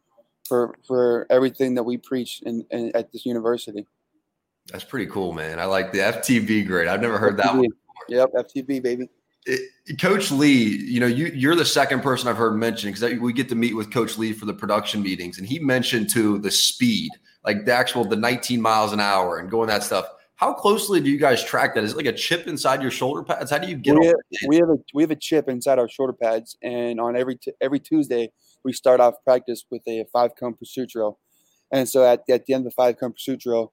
for 0.44 0.76
for 0.86 1.26
everything 1.30 1.74
that 1.74 1.82
we 1.82 1.96
preach 1.96 2.42
in, 2.46 2.64
in 2.70 2.92
at 2.94 3.12
this 3.12 3.26
university. 3.26 3.86
That's 4.70 4.84
pretty 4.84 5.10
cool, 5.10 5.32
man. 5.32 5.58
I 5.58 5.64
like 5.64 5.92
the 5.92 5.98
FTB 5.98 6.66
grade. 6.66 6.86
I've 6.86 7.00
never 7.00 7.18
heard 7.18 7.34
FTB. 7.34 7.42
that 7.42 7.54
one. 7.54 7.62
Before. 7.62 7.76
Yep, 8.08 8.32
FTB 8.34 8.82
baby. 8.82 9.08
It, 9.46 9.98
Coach 10.00 10.30
Lea, 10.30 10.52
you 10.52 11.00
know, 11.00 11.06
you, 11.06 11.26
you're 11.26 11.56
the 11.56 11.64
second 11.64 12.00
person 12.02 12.28
I've 12.28 12.36
heard 12.36 12.54
mention 12.54 12.92
because 12.92 13.18
we 13.18 13.32
get 13.32 13.48
to 13.48 13.56
meet 13.56 13.74
with 13.74 13.92
Coach 13.92 14.16
Lea 14.16 14.32
for 14.32 14.44
the 14.44 14.54
production 14.54 15.02
meetings, 15.02 15.38
and 15.38 15.46
he 15.46 15.58
mentioned 15.58 16.10
to 16.10 16.38
the 16.38 16.50
speed, 16.50 17.10
like 17.44 17.64
the 17.64 17.72
actual 17.72 18.04
the 18.04 18.16
19 18.16 18.60
miles 18.60 18.92
an 18.92 19.00
hour 19.00 19.38
and 19.38 19.50
going 19.50 19.68
that 19.68 19.82
stuff. 19.82 20.06
How 20.36 20.52
closely 20.52 21.00
do 21.00 21.08
you 21.08 21.18
guys 21.18 21.44
track 21.44 21.74
that? 21.74 21.84
Is 21.84 21.92
it 21.92 21.96
like 21.96 22.06
a 22.06 22.12
chip 22.12 22.48
inside 22.48 22.82
your 22.82 22.90
shoulder 22.90 23.22
pads? 23.22 23.50
How 23.50 23.58
do 23.58 23.68
you 23.68 23.76
get? 23.76 23.96
We 23.96 24.06
have, 24.06 24.16
we 24.48 24.56
have 24.56 24.70
a 24.70 24.76
we 24.92 25.02
have 25.02 25.10
a 25.12 25.16
chip 25.16 25.48
inside 25.48 25.78
our 25.78 25.88
shoulder 25.88 26.12
pads, 26.12 26.56
and 26.62 27.00
on 27.00 27.16
every 27.16 27.36
t- 27.36 27.52
every 27.60 27.78
Tuesday 27.78 28.32
we 28.64 28.72
start 28.72 28.98
off 28.98 29.14
practice 29.24 29.64
with 29.70 29.82
a 29.86 30.04
five 30.12 30.34
cone 30.34 30.54
pursuit 30.54 30.88
drill, 30.88 31.18
and 31.70 31.88
so 31.88 32.04
at, 32.04 32.22
at 32.28 32.46
the 32.46 32.54
end 32.54 32.62
of 32.66 32.72
the 32.72 32.74
five 32.74 32.98
cone 32.98 33.12
pursuit 33.12 33.40
drill, 33.40 33.72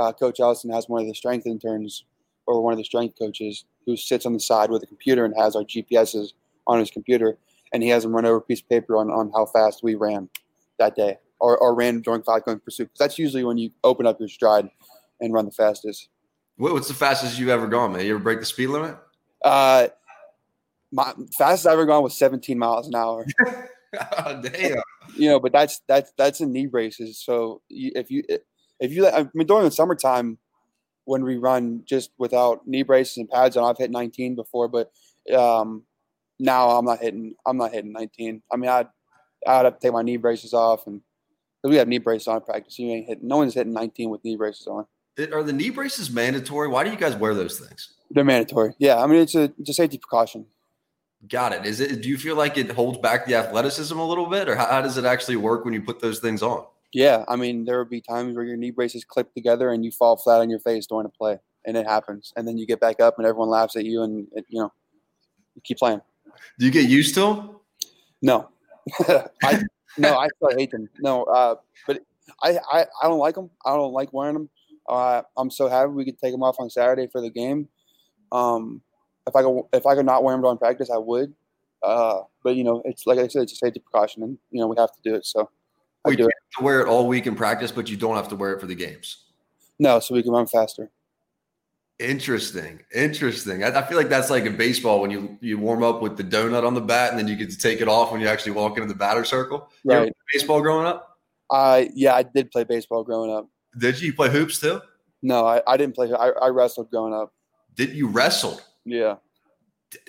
uh, 0.00 0.12
Coach 0.12 0.40
Allison 0.40 0.70
has 0.72 0.88
one 0.88 1.02
of 1.02 1.06
the 1.06 1.14
strength 1.14 1.46
interns 1.46 2.04
or 2.46 2.62
one 2.62 2.72
of 2.72 2.78
the 2.78 2.84
strength 2.84 3.18
coaches 3.18 3.66
who 3.84 3.96
sits 3.96 4.24
on 4.24 4.32
the 4.32 4.40
side 4.40 4.70
with 4.70 4.82
a 4.82 4.86
computer 4.86 5.24
and 5.24 5.34
has 5.36 5.54
our 5.54 5.64
GPSs 5.64 6.32
on 6.66 6.78
his 6.78 6.90
computer, 6.90 7.36
and 7.74 7.82
he 7.82 7.90
has 7.90 8.04
them 8.04 8.14
run 8.14 8.24
over 8.24 8.38
a 8.38 8.40
piece 8.40 8.62
of 8.62 8.68
paper 8.70 8.96
on, 8.96 9.10
on 9.10 9.30
how 9.34 9.44
fast 9.44 9.82
we 9.82 9.96
ran 9.96 10.30
that 10.78 10.96
day 10.96 11.18
or, 11.40 11.58
or 11.58 11.74
ran 11.74 12.00
during 12.00 12.22
five 12.22 12.44
cone 12.44 12.60
pursuit. 12.60 12.90
That's 12.98 13.18
usually 13.18 13.44
when 13.44 13.58
you 13.58 13.70
open 13.84 14.06
up 14.06 14.18
your 14.18 14.28
stride 14.28 14.68
and 15.20 15.32
run 15.32 15.44
the 15.44 15.50
fastest. 15.50 16.08
What's 16.56 16.88
the 16.88 16.94
fastest 16.94 17.38
you've 17.38 17.50
ever 17.50 17.66
gone, 17.66 17.92
man? 17.92 18.04
You 18.04 18.14
ever 18.14 18.22
break 18.22 18.40
the 18.40 18.46
speed 18.46 18.68
limit? 18.68 18.96
Uh, 19.44 19.88
my 20.92 21.12
fastest 21.36 21.66
I've 21.66 21.74
ever 21.74 21.86
gone 21.86 22.02
was 22.02 22.16
17 22.16 22.58
miles 22.58 22.88
an 22.88 22.94
hour. 22.94 23.26
oh, 23.46 24.42
damn. 24.42 24.78
You 25.14 25.30
know, 25.30 25.40
but 25.40 25.52
that's 25.52 25.82
that's 25.86 26.12
that's 26.16 26.40
in 26.40 26.52
knee 26.52 26.66
braces. 26.66 27.18
So 27.22 27.62
if 27.68 28.10
you 28.10 28.22
if 28.80 28.92
you 28.92 29.06
I 29.06 29.28
mean 29.34 29.46
during 29.46 29.64
the 29.64 29.70
summertime 29.70 30.38
when 31.04 31.22
we 31.22 31.36
run 31.36 31.82
just 31.84 32.10
without 32.18 32.66
knee 32.66 32.82
braces 32.82 33.18
and 33.18 33.30
pads 33.30 33.56
on, 33.56 33.64
I've 33.64 33.78
hit 33.78 33.90
19 33.90 34.34
before, 34.34 34.68
but 34.68 34.90
um, 35.32 35.84
now 36.38 36.70
I'm 36.70 36.84
not 36.84 37.00
hitting 37.00 37.34
I'm 37.46 37.56
not 37.56 37.72
hitting 37.72 37.92
19. 37.92 38.42
I 38.50 38.56
mean, 38.56 38.70
I'd 38.70 38.88
I'd 39.46 39.64
have 39.64 39.74
to 39.74 39.80
take 39.80 39.92
my 39.92 40.02
knee 40.02 40.16
braces 40.16 40.54
off 40.54 40.86
and 40.86 41.00
because 41.66 41.74
we 41.74 41.78
have 41.78 41.88
knee 41.88 41.98
braces 41.98 42.28
on 42.28 42.40
practice. 42.42 42.78
You 42.78 42.90
ain't 42.90 43.08
hitting. 43.08 43.26
No 43.26 43.38
one's 43.38 43.54
hitting 43.54 43.72
19 43.72 44.10
with 44.10 44.22
knee 44.24 44.36
braces 44.36 44.68
on. 44.68 44.86
Are 45.32 45.42
the 45.42 45.52
knee 45.52 45.70
braces 45.70 46.10
mandatory? 46.10 46.68
Why 46.68 46.84
do 46.84 46.90
you 46.90 46.96
guys 46.96 47.16
wear 47.16 47.34
those 47.34 47.58
things? 47.58 47.94
They're 48.10 48.24
mandatory. 48.24 48.74
Yeah, 48.78 49.02
I 49.02 49.06
mean 49.06 49.20
it's 49.20 49.34
a 49.34 49.52
it's 49.58 49.70
a 49.70 49.74
safety 49.74 49.98
precaution. 49.98 50.46
Got 51.28 51.54
it. 51.54 51.66
Is 51.66 51.80
it? 51.80 52.02
Do 52.02 52.08
you 52.08 52.18
feel 52.18 52.36
like 52.36 52.56
it 52.56 52.70
holds 52.70 52.98
back 52.98 53.26
the 53.26 53.34
athleticism 53.34 53.98
a 53.98 54.06
little 54.06 54.26
bit, 54.26 54.48
or 54.48 54.54
how, 54.54 54.66
how 54.66 54.82
does 54.82 54.96
it 54.96 55.04
actually 55.04 55.36
work 55.36 55.64
when 55.64 55.74
you 55.74 55.82
put 55.82 56.00
those 56.00 56.20
things 56.20 56.42
on? 56.42 56.64
Yeah, 56.92 57.24
I 57.26 57.34
mean 57.34 57.64
there 57.64 57.78
would 57.78 57.90
be 57.90 58.00
times 58.00 58.36
where 58.36 58.44
your 58.44 58.56
knee 58.56 58.70
braces 58.70 59.04
clip 59.04 59.32
together 59.34 59.72
and 59.72 59.84
you 59.84 59.90
fall 59.90 60.16
flat 60.16 60.40
on 60.40 60.50
your 60.50 60.60
face 60.60 60.86
during 60.86 61.06
a 61.06 61.10
play, 61.10 61.38
and 61.64 61.76
it 61.76 61.86
happens, 61.86 62.32
and 62.36 62.46
then 62.46 62.58
you 62.58 62.66
get 62.66 62.78
back 62.78 63.00
up 63.00 63.18
and 63.18 63.26
everyone 63.26 63.48
laughs 63.48 63.74
at 63.74 63.84
you, 63.84 64.02
and 64.02 64.28
it, 64.32 64.44
you 64.48 64.60
know 64.60 64.72
you 65.54 65.62
keep 65.64 65.78
playing. 65.78 66.02
Do 66.58 66.66
you 66.66 66.70
get 66.70 66.88
used 66.88 67.14
to 67.14 67.20
them? 67.20 67.56
No, 68.22 68.50
I 69.42 69.64
no, 69.98 70.16
I 70.16 70.28
still 70.36 70.56
hate 70.56 70.70
them. 70.70 70.88
No, 71.00 71.24
uh, 71.24 71.56
but 71.86 72.00
I, 72.42 72.58
I 72.70 72.86
I 73.02 73.08
don't 73.08 73.18
like 73.18 73.34
them. 73.34 73.50
I 73.64 73.70
don't 73.70 73.92
like 73.92 74.12
wearing 74.12 74.34
them. 74.34 74.50
Uh, 74.88 75.22
I'm 75.36 75.50
so 75.50 75.68
happy 75.68 75.90
we 75.90 76.04
could 76.04 76.18
take 76.18 76.32
them 76.32 76.42
off 76.42 76.56
on 76.58 76.70
Saturday 76.70 77.08
for 77.10 77.20
the 77.20 77.30
game. 77.30 77.68
Um, 78.32 78.82
if 79.26 79.34
I 79.34 79.42
could, 79.42 79.62
if 79.72 79.86
I 79.86 79.94
could 79.94 80.06
not 80.06 80.22
wear 80.22 80.34
them 80.34 80.42
during 80.42 80.58
practice, 80.58 80.90
I 80.90 80.98
would. 80.98 81.34
Uh, 81.82 82.22
but 82.42 82.56
you 82.56 82.64
know, 82.64 82.82
it's 82.84 83.06
like 83.06 83.18
I 83.18 83.28
said, 83.28 83.42
it's 83.42 83.52
a 83.52 83.56
safety 83.56 83.80
precaution, 83.80 84.22
and 84.22 84.38
you 84.50 84.60
know 84.60 84.66
we 84.66 84.76
have 84.78 84.92
to 84.92 85.00
do 85.02 85.14
it. 85.14 85.26
So 85.26 85.50
I 86.04 86.14
do 86.14 86.28
to 86.58 86.64
wear 86.64 86.80
it 86.80 86.88
all 86.88 87.06
week 87.06 87.26
in 87.26 87.34
practice, 87.34 87.72
but 87.72 87.90
you 87.90 87.96
don't 87.96 88.16
have 88.16 88.28
to 88.28 88.36
wear 88.36 88.52
it 88.54 88.60
for 88.60 88.66
the 88.66 88.74
games. 88.74 89.24
No, 89.78 90.00
so 90.00 90.14
we 90.14 90.22
can 90.22 90.32
run 90.32 90.46
faster. 90.46 90.90
Interesting, 91.98 92.80
interesting. 92.94 93.64
I, 93.64 93.78
I, 93.78 93.82
feel 93.82 93.96
like 93.96 94.10
that's 94.10 94.28
like 94.28 94.44
in 94.44 94.54
baseball 94.54 95.00
when 95.00 95.10
you 95.10 95.38
you 95.40 95.58
warm 95.58 95.82
up 95.82 96.02
with 96.02 96.18
the 96.18 96.24
donut 96.24 96.66
on 96.66 96.74
the 96.74 96.80
bat, 96.80 97.10
and 97.10 97.18
then 97.18 97.26
you 97.26 97.36
get 97.36 97.50
to 97.50 97.56
take 97.56 97.80
it 97.80 97.88
off 97.88 98.12
when 98.12 98.20
you 98.20 98.28
actually 98.28 98.52
walk 98.52 98.76
into 98.76 98.86
the 98.86 98.94
batter 98.94 99.24
circle. 99.24 99.70
Right. 99.82 100.12
baseball 100.30 100.60
growing 100.60 100.86
up? 100.86 101.18
Uh, 101.48 101.84
yeah, 101.94 102.14
I 102.14 102.22
did 102.22 102.50
play 102.50 102.64
baseball 102.64 103.02
growing 103.02 103.30
up. 103.30 103.48
Did 103.78 104.00
you 104.02 104.12
play 104.12 104.28
hoops 104.28 104.60
too? 104.60 104.82
No, 105.22 105.46
I, 105.46 105.62
I 105.66 105.78
didn't 105.78 105.94
play. 105.94 106.12
I, 106.12 106.32
I 106.42 106.48
wrestled 106.48 106.90
growing 106.90 107.14
up. 107.14 107.32
Did 107.74 107.94
you 107.94 108.08
wrestle? 108.08 108.60
Yeah. 108.84 109.16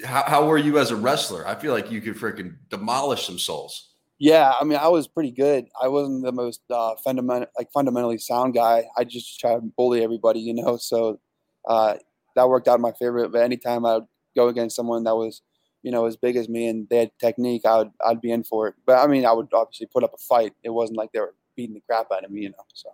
How, 0.04 0.24
how 0.24 0.48
were 0.48 0.58
you 0.58 0.80
as 0.80 0.92
a 0.92 0.96
wrestler? 0.98 1.48
I 1.48 1.56
feel 1.56 1.72
like 1.72 1.90
you 1.90 2.02
could 2.02 2.16
freaking 2.16 2.58
demolish 2.70 3.26
some 3.26 3.40
souls. 3.40 3.94
Yeah, 4.20 4.54
I 4.60 4.64
mean, 4.64 4.80
I 4.80 4.88
was 4.88 5.08
pretty 5.08 5.32
good. 5.32 5.68
I 5.82 5.88
wasn't 5.88 6.26
the 6.26 6.32
most 6.32 6.62
uh, 6.70 6.96
fundamental, 7.04 7.48
like 7.58 7.72
fundamentally 7.72 8.18
sound 8.18 8.56
guy. 8.56 8.86
I 8.98 9.04
just 9.04 9.40
tried 9.40 9.56
to 9.56 9.62
bully 9.62 10.04
everybody, 10.04 10.40
you 10.40 10.54
know. 10.54 10.78
So 10.78 11.20
uh, 11.68 11.96
that 12.36 12.50
worked 12.50 12.68
out 12.68 12.76
in 12.76 12.82
my 12.82 12.92
favor. 12.92 13.28
But 13.28 13.42
anytime 13.42 13.86
I 13.86 13.96
would 13.96 14.08
go 14.36 14.48
against 14.48 14.76
someone 14.76 15.04
that 15.06 15.16
was, 15.16 15.42
you 15.84 15.92
know, 15.92 16.06
as 16.06 16.18
big 16.18 16.36
as 16.36 16.50
me 16.50 16.68
and 16.68 16.88
they 16.90 17.00
had 17.00 17.12
technique, 17.20 17.66
I 17.66 17.78
would 17.78 17.92
I'd 18.06 18.22
be 18.22 18.32
in 18.32 18.44
for 18.44 18.68
it. 18.68 18.76
But 18.86 19.04
I 19.04 19.08
mean, 19.08 19.26
I 19.26 19.32
would 19.32 19.48
obviously 19.54 19.88
put 19.88 20.04
up 20.04 20.14
a 20.14 20.18
fight. 20.18 20.54
It 20.64 20.70
wasn't 20.70 20.98
like 20.98 21.12
they 21.12 21.20
were 21.20 21.36
beating 21.56 21.76
the 21.76 21.82
crap 21.82 22.12
out 22.12 22.26
of 22.26 22.32
me, 22.32 22.42
you 22.42 22.50
know. 22.50 22.66
So, 22.74 22.90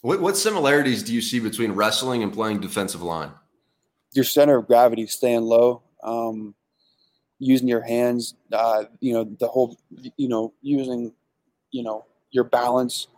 what 0.00 0.20
what 0.20 0.36
similarities 0.36 1.02
do 1.02 1.12
you 1.12 1.20
see 1.20 1.40
between 1.40 1.72
wrestling 1.72 2.22
and 2.22 2.32
playing 2.32 2.60
defensive 2.60 3.02
line? 3.02 3.30
Your 4.12 4.24
center 4.24 4.58
of 4.58 4.66
gravity 4.66 5.06
staying 5.06 5.42
low. 5.42 5.82
Um, 6.02 6.54
using 7.42 7.66
your 7.66 7.82
hands, 7.82 8.34
uh, 8.52 8.84
you 9.00 9.12
know, 9.12 9.24
the 9.24 9.48
whole, 9.48 9.76
you 10.16 10.28
know, 10.28 10.52
using, 10.62 11.12
you 11.72 11.82
know, 11.82 12.04
your 12.30 12.44
balance. 12.44 13.08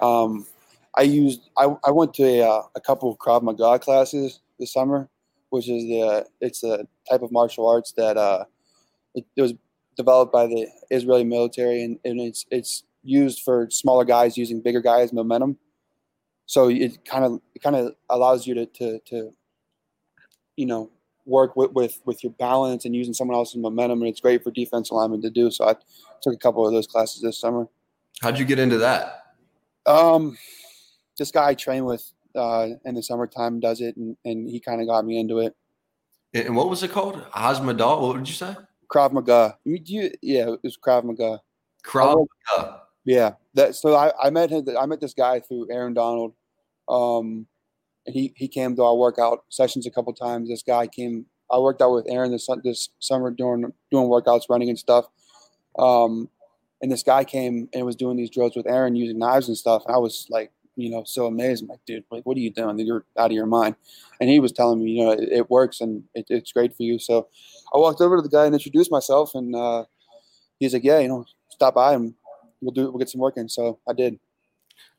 Um, 0.00 0.46
I 0.96 1.02
used, 1.02 1.48
I, 1.56 1.74
I 1.84 1.90
went 1.90 2.14
to 2.14 2.24
a, 2.24 2.42
uh, 2.42 2.62
a 2.74 2.80
couple 2.80 3.10
of 3.10 3.18
Krav 3.18 3.42
Maga 3.42 3.78
classes 3.78 4.40
this 4.58 4.72
summer, 4.72 5.08
which 5.50 5.68
is 5.68 5.84
the, 5.84 6.26
it's 6.40 6.62
a 6.62 6.86
type 7.08 7.22
of 7.22 7.32
martial 7.32 7.68
arts 7.68 7.92
that, 7.92 8.16
uh, 8.16 8.44
it, 9.14 9.24
it 9.36 9.42
was 9.42 9.54
developed 9.96 10.32
by 10.32 10.46
the 10.46 10.66
Israeli 10.90 11.24
military 11.24 11.82
and, 11.82 11.98
and 12.04 12.20
it's, 12.20 12.46
it's 12.50 12.84
used 13.02 13.42
for 13.42 13.68
smaller 13.70 14.04
guys 14.04 14.36
using 14.36 14.60
bigger 14.60 14.80
guys 14.80 15.12
momentum. 15.12 15.58
So 16.46 16.68
it 16.68 17.04
kind 17.04 17.24
of, 17.24 17.40
it 17.54 17.62
kind 17.62 17.76
of 17.76 17.94
allows 18.10 18.46
you 18.46 18.54
to, 18.54 18.66
to, 18.66 18.98
to, 19.06 19.32
you 20.56 20.66
know, 20.66 20.90
work 21.24 21.54
with, 21.56 21.70
with 21.72 22.00
with 22.04 22.24
your 22.24 22.32
balance 22.32 22.84
and 22.84 22.96
using 22.96 23.14
someone 23.14 23.36
else's 23.36 23.56
momentum, 23.56 24.00
and 24.00 24.08
it's 24.08 24.20
great 24.20 24.42
for 24.42 24.50
defense 24.50 24.90
alignment 24.90 25.22
to 25.22 25.30
do. 25.30 25.50
So 25.50 25.68
I 25.68 25.76
took 26.20 26.34
a 26.34 26.36
couple 26.36 26.66
of 26.66 26.72
those 26.72 26.86
classes 26.86 27.22
this 27.22 27.38
summer. 27.38 27.68
How'd 28.20 28.38
you 28.38 28.44
get 28.44 28.58
into 28.58 28.78
that? 28.78 29.34
Um, 29.86 30.36
this 31.22 31.30
guy 31.30 31.50
I 31.50 31.54
train 31.54 31.84
with 31.84 32.12
uh, 32.34 32.68
in 32.84 32.96
the 32.96 33.02
summertime 33.02 33.60
does 33.60 33.80
it, 33.80 33.96
and, 33.96 34.16
and 34.24 34.50
he 34.50 34.58
kind 34.58 34.80
of 34.80 34.88
got 34.88 35.04
me 35.04 35.20
into 35.20 35.38
it. 35.38 35.54
And 36.34 36.56
what 36.56 36.68
was 36.68 36.82
it 36.82 36.90
called? 36.90 37.22
Hazmadal? 37.30 38.00
What 38.00 38.16
did 38.16 38.28
you 38.28 38.34
say? 38.34 38.56
Krav 38.88 39.12
Maga. 39.12 39.56
You, 39.64 39.78
you, 39.84 40.10
yeah, 40.20 40.50
it 40.50 40.60
was 40.64 40.76
Krav 40.76 41.04
Maga. 41.04 41.40
Krav 41.84 42.26
Maga. 42.48 42.80
Yeah, 43.04 43.34
that. 43.54 43.76
So 43.76 43.94
I, 43.94 44.12
I 44.20 44.30
met 44.30 44.50
him. 44.50 44.66
I 44.76 44.86
met 44.86 45.00
this 45.00 45.14
guy 45.14 45.38
through 45.38 45.68
Aaron 45.70 45.94
Donald. 45.94 46.32
Um, 46.88 47.46
and 48.06 48.14
he 48.14 48.32
he 48.36 48.48
came 48.48 48.74
to 48.76 48.82
our 48.82 48.96
workout 48.96 49.44
sessions 49.48 49.86
a 49.86 49.90
couple 49.90 50.12
times. 50.12 50.48
This 50.48 50.62
guy 50.62 50.88
came. 50.88 51.26
I 51.50 51.58
worked 51.58 51.82
out 51.82 51.92
with 51.92 52.06
Aaron 52.08 52.32
this 52.32 52.48
this 52.64 52.88
summer 52.98 53.30
doing 53.30 53.72
doing 53.92 54.08
workouts, 54.08 54.48
running 54.50 54.70
and 54.70 54.78
stuff. 54.78 55.06
Um, 55.78 56.28
and 56.80 56.90
this 56.90 57.04
guy 57.04 57.22
came 57.22 57.68
and 57.72 57.86
was 57.86 57.94
doing 57.94 58.16
these 58.16 58.30
drills 58.30 58.56
with 58.56 58.66
Aaron 58.66 58.96
using 58.96 59.18
knives 59.18 59.46
and 59.46 59.56
stuff. 59.56 59.84
And 59.86 59.94
I 59.94 59.98
was 59.98 60.26
like, 60.28 60.50
you 60.76 60.90
know, 60.90 61.04
so 61.04 61.26
amazed. 61.26 61.62
I'm 61.62 61.68
like, 61.68 61.84
dude, 61.86 62.04
like, 62.10 62.24
what 62.24 62.36
are 62.36 62.40
you 62.40 62.50
doing? 62.50 62.78
You're 62.78 63.04
out 63.18 63.30
of 63.30 63.32
your 63.32 63.46
mind. 63.46 63.76
And 64.20 64.30
he 64.30 64.40
was 64.40 64.52
telling 64.52 64.82
me, 64.82 64.92
you 64.92 65.04
know, 65.04 65.10
it, 65.12 65.28
it 65.30 65.50
works 65.50 65.80
and 65.80 66.04
it, 66.14 66.26
it's 66.28 66.52
great 66.52 66.76
for 66.76 66.82
you. 66.82 66.98
So 66.98 67.28
I 67.74 67.78
walked 67.78 68.00
over 68.00 68.16
to 68.16 68.22
the 68.22 68.28
guy 68.28 68.46
and 68.46 68.54
introduced 68.54 68.90
myself, 68.90 69.34
and 69.34 69.54
uh, 69.54 69.84
he's 70.58 70.72
like, 70.72 70.84
yeah, 70.84 70.98
you 70.98 71.08
know, 71.08 71.24
stop 71.50 71.74
by 71.74 71.94
and 71.94 72.14
we'll 72.62 72.72
do 72.72 72.90
we'll 72.90 72.98
get 72.98 73.10
some 73.10 73.20
work 73.20 73.36
in. 73.36 73.48
So 73.48 73.78
I 73.88 73.92
did. 73.92 74.18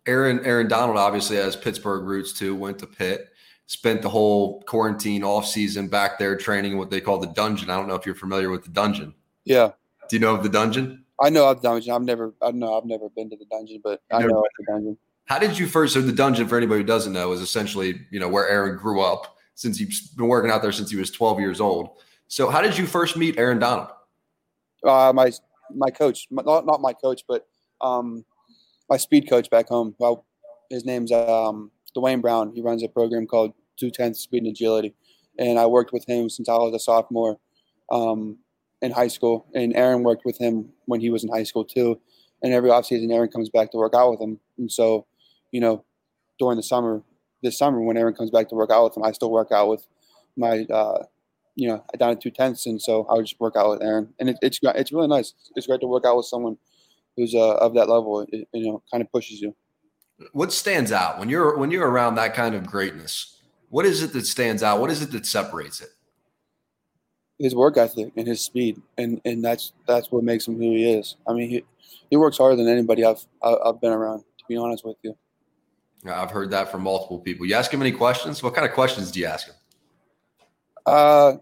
Aaron 0.05 0.41
Aaron 0.45 0.67
Donald 0.67 0.97
obviously 0.97 1.37
has 1.37 1.55
Pittsburgh 1.55 2.03
roots 2.05 2.33
too. 2.33 2.55
Went 2.55 2.79
to 2.79 2.87
Pitt, 2.87 3.29
spent 3.67 4.01
the 4.01 4.09
whole 4.09 4.61
quarantine 4.63 5.23
off 5.23 5.47
season 5.47 5.87
back 5.87 6.19
there 6.19 6.35
training 6.35 6.73
in 6.73 6.77
what 6.77 6.91
they 6.91 7.01
call 7.01 7.17
the 7.17 7.27
dungeon. 7.27 7.69
I 7.69 7.77
don't 7.77 7.87
know 7.87 7.95
if 7.95 8.05
you're 8.05 8.15
familiar 8.15 8.49
with 8.49 8.63
the 8.63 8.71
dungeon. 8.71 9.13
Yeah. 9.45 9.71
Do 10.09 10.15
you 10.17 10.19
know 10.19 10.35
of 10.35 10.43
the 10.43 10.49
dungeon? 10.49 11.05
I 11.21 11.29
know 11.29 11.49
of 11.49 11.61
the 11.61 11.69
dungeon. 11.69 11.93
I've 11.93 12.01
never 12.01 12.33
I 12.41 12.51
know 12.51 12.77
I've 12.77 12.85
never 12.85 13.09
been 13.09 13.29
to 13.29 13.37
the 13.37 13.45
dungeon, 13.45 13.81
but 13.83 14.01
I 14.11 14.19
know 14.19 14.39
of 14.39 14.45
the 14.59 14.65
dungeon. 14.67 14.97
How 15.25 15.39
did 15.39 15.57
you 15.57 15.67
first? 15.67 15.93
So 15.93 16.01
the 16.01 16.11
dungeon, 16.11 16.47
for 16.47 16.57
anybody 16.57 16.81
who 16.81 16.85
doesn't 16.85 17.13
know, 17.13 17.31
is 17.31 17.41
essentially 17.41 18.01
you 18.11 18.19
know 18.19 18.27
where 18.27 18.47
Aaron 18.47 18.77
grew 18.77 19.01
up 19.01 19.37
since 19.55 19.77
he's 19.77 20.09
been 20.09 20.27
working 20.27 20.51
out 20.51 20.61
there 20.61 20.71
since 20.71 20.89
he 20.89 20.97
was 20.97 21.11
12 21.11 21.39
years 21.39 21.61
old. 21.61 21.89
So 22.27 22.49
how 22.49 22.61
did 22.61 22.77
you 22.77 22.87
first 22.87 23.15
meet 23.15 23.37
Aaron 23.37 23.59
Donald? 23.59 23.89
Uh, 24.83 25.13
my 25.13 25.31
my 25.73 25.89
coach, 25.89 26.27
not 26.29 26.65
not 26.65 26.81
my 26.81 26.93
coach, 26.93 27.23
but 27.27 27.47
um, 27.81 28.25
my 28.89 28.97
speed 28.97 29.29
coach 29.29 29.49
back 29.49 29.67
home. 29.67 29.95
Well, 29.99 30.25
his 30.69 30.85
name's 30.85 31.11
um, 31.11 31.71
Dwayne 31.95 32.21
Brown. 32.21 32.51
He 32.53 32.61
runs 32.61 32.83
a 32.83 32.89
program 32.89 33.27
called 33.27 33.53
Two 33.77 33.91
Tenths 33.91 34.19
Speed 34.19 34.43
and 34.43 34.51
Agility, 34.51 34.93
and 35.37 35.57
I 35.57 35.65
worked 35.65 35.93
with 35.93 36.07
him 36.07 36.29
since 36.29 36.49
I 36.49 36.55
was 36.55 36.73
a 36.73 36.79
sophomore 36.79 37.37
um, 37.91 38.37
in 38.81 38.91
high 38.91 39.07
school. 39.07 39.47
And 39.53 39.75
Aaron 39.75 40.03
worked 40.03 40.25
with 40.25 40.37
him 40.37 40.69
when 40.85 40.99
he 40.99 41.09
was 41.09 41.23
in 41.23 41.29
high 41.29 41.43
school 41.43 41.65
too. 41.65 41.99
And 42.41 42.53
every 42.53 42.69
offseason, 42.69 43.11
Aaron 43.13 43.29
comes 43.29 43.49
back 43.49 43.71
to 43.71 43.77
work 43.77 43.93
out 43.95 44.11
with 44.11 44.21
him. 44.21 44.39
And 44.57 44.71
so, 44.71 45.05
you 45.53 45.61
know, 45.61 45.85
during 46.39 46.57
the 46.57 46.63
summer, 46.63 47.03
this 47.41 47.57
summer 47.57 47.79
when 47.79 47.95
Aaron 47.95 48.15
comes 48.15 48.31
back 48.31 48.49
to 48.49 48.55
work 48.55 48.71
out 48.71 48.83
with 48.85 48.97
him, 48.97 49.03
I 49.03 49.13
still 49.13 49.31
work 49.31 49.51
out 49.51 49.69
with 49.69 49.87
my, 50.35 50.65
uh, 50.69 51.05
you 51.55 51.69
know, 51.69 51.85
down 51.97 52.09
at 52.09 52.21
two 52.21 52.31
tenths, 52.31 52.65
and 52.65 52.81
so 52.81 53.05
I 53.05 53.13
would 53.13 53.27
just 53.27 53.39
work 53.39 53.55
out 53.55 53.69
with 53.69 53.83
Aaron, 53.83 54.13
and 54.19 54.29
it, 54.29 54.37
it's 54.41 54.59
it's 54.63 54.91
really 54.91 55.07
nice. 55.07 55.33
It's 55.55 55.67
great 55.67 55.79
to 55.81 55.87
work 55.87 56.03
out 56.05 56.17
with 56.17 56.25
someone 56.25 56.57
who's 57.15 57.35
uh, 57.35 57.53
of 57.57 57.75
that 57.75 57.87
level. 57.87 58.25
It, 58.27 58.47
you 58.51 58.65
know, 58.65 58.83
kind 58.91 59.03
of 59.03 59.11
pushes 59.11 59.39
you. 59.39 59.55
What 60.31 60.51
stands 60.51 60.91
out 60.91 61.19
when 61.19 61.29
you're 61.29 61.55
when 61.57 61.69
you're 61.69 61.87
around 61.87 62.15
that 62.15 62.33
kind 62.33 62.55
of 62.55 62.65
greatness? 62.65 63.39
What 63.69 63.85
is 63.85 64.01
it 64.01 64.13
that 64.13 64.25
stands 64.25 64.63
out? 64.63 64.79
What 64.79 64.89
is 64.89 65.03
it 65.03 65.11
that 65.11 65.27
separates 65.27 65.81
it? 65.81 65.89
His 67.37 67.53
work 67.53 67.77
ethic 67.77 68.11
and 68.17 68.27
his 68.27 68.43
speed, 68.43 68.81
and 68.97 69.21
and 69.23 69.43
that's 69.43 69.73
that's 69.87 70.11
what 70.11 70.23
makes 70.23 70.47
him 70.47 70.55
who 70.55 70.71
he 70.71 70.91
is. 70.91 71.17
I 71.27 71.33
mean, 71.33 71.49
he 71.51 71.63
he 72.09 72.17
works 72.17 72.39
harder 72.39 72.55
than 72.55 72.67
anybody 72.67 73.05
I've 73.05 73.23
I've 73.43 73.79
been 73.79 73.93
around. 73.93 74.23
To 74.39 74.45
be 74.49 74.57
honest 74.57 74.83
with 74.83 74.97
you. 75.03 75.15
I've 76.05 76.31
heard 76.31 76.51
that 76.51 76.71
from 76.71 76.83
multiple 76.83 77.19
people. 77.19 77.45
You 77.45 77.55
ask 77.55 77.73
him 77.73 77.81
any 77.81 77.91
questions? 77.91 78.43
What 78.43 78.53
kind 78.53 78.67
of 78.67 78.73
questions 78.73 79.11
do 79.11 79.19
you 79.19 79.25
ask 79.25 79.47
him? 79.47 79.55
Uh, 80.85 81.33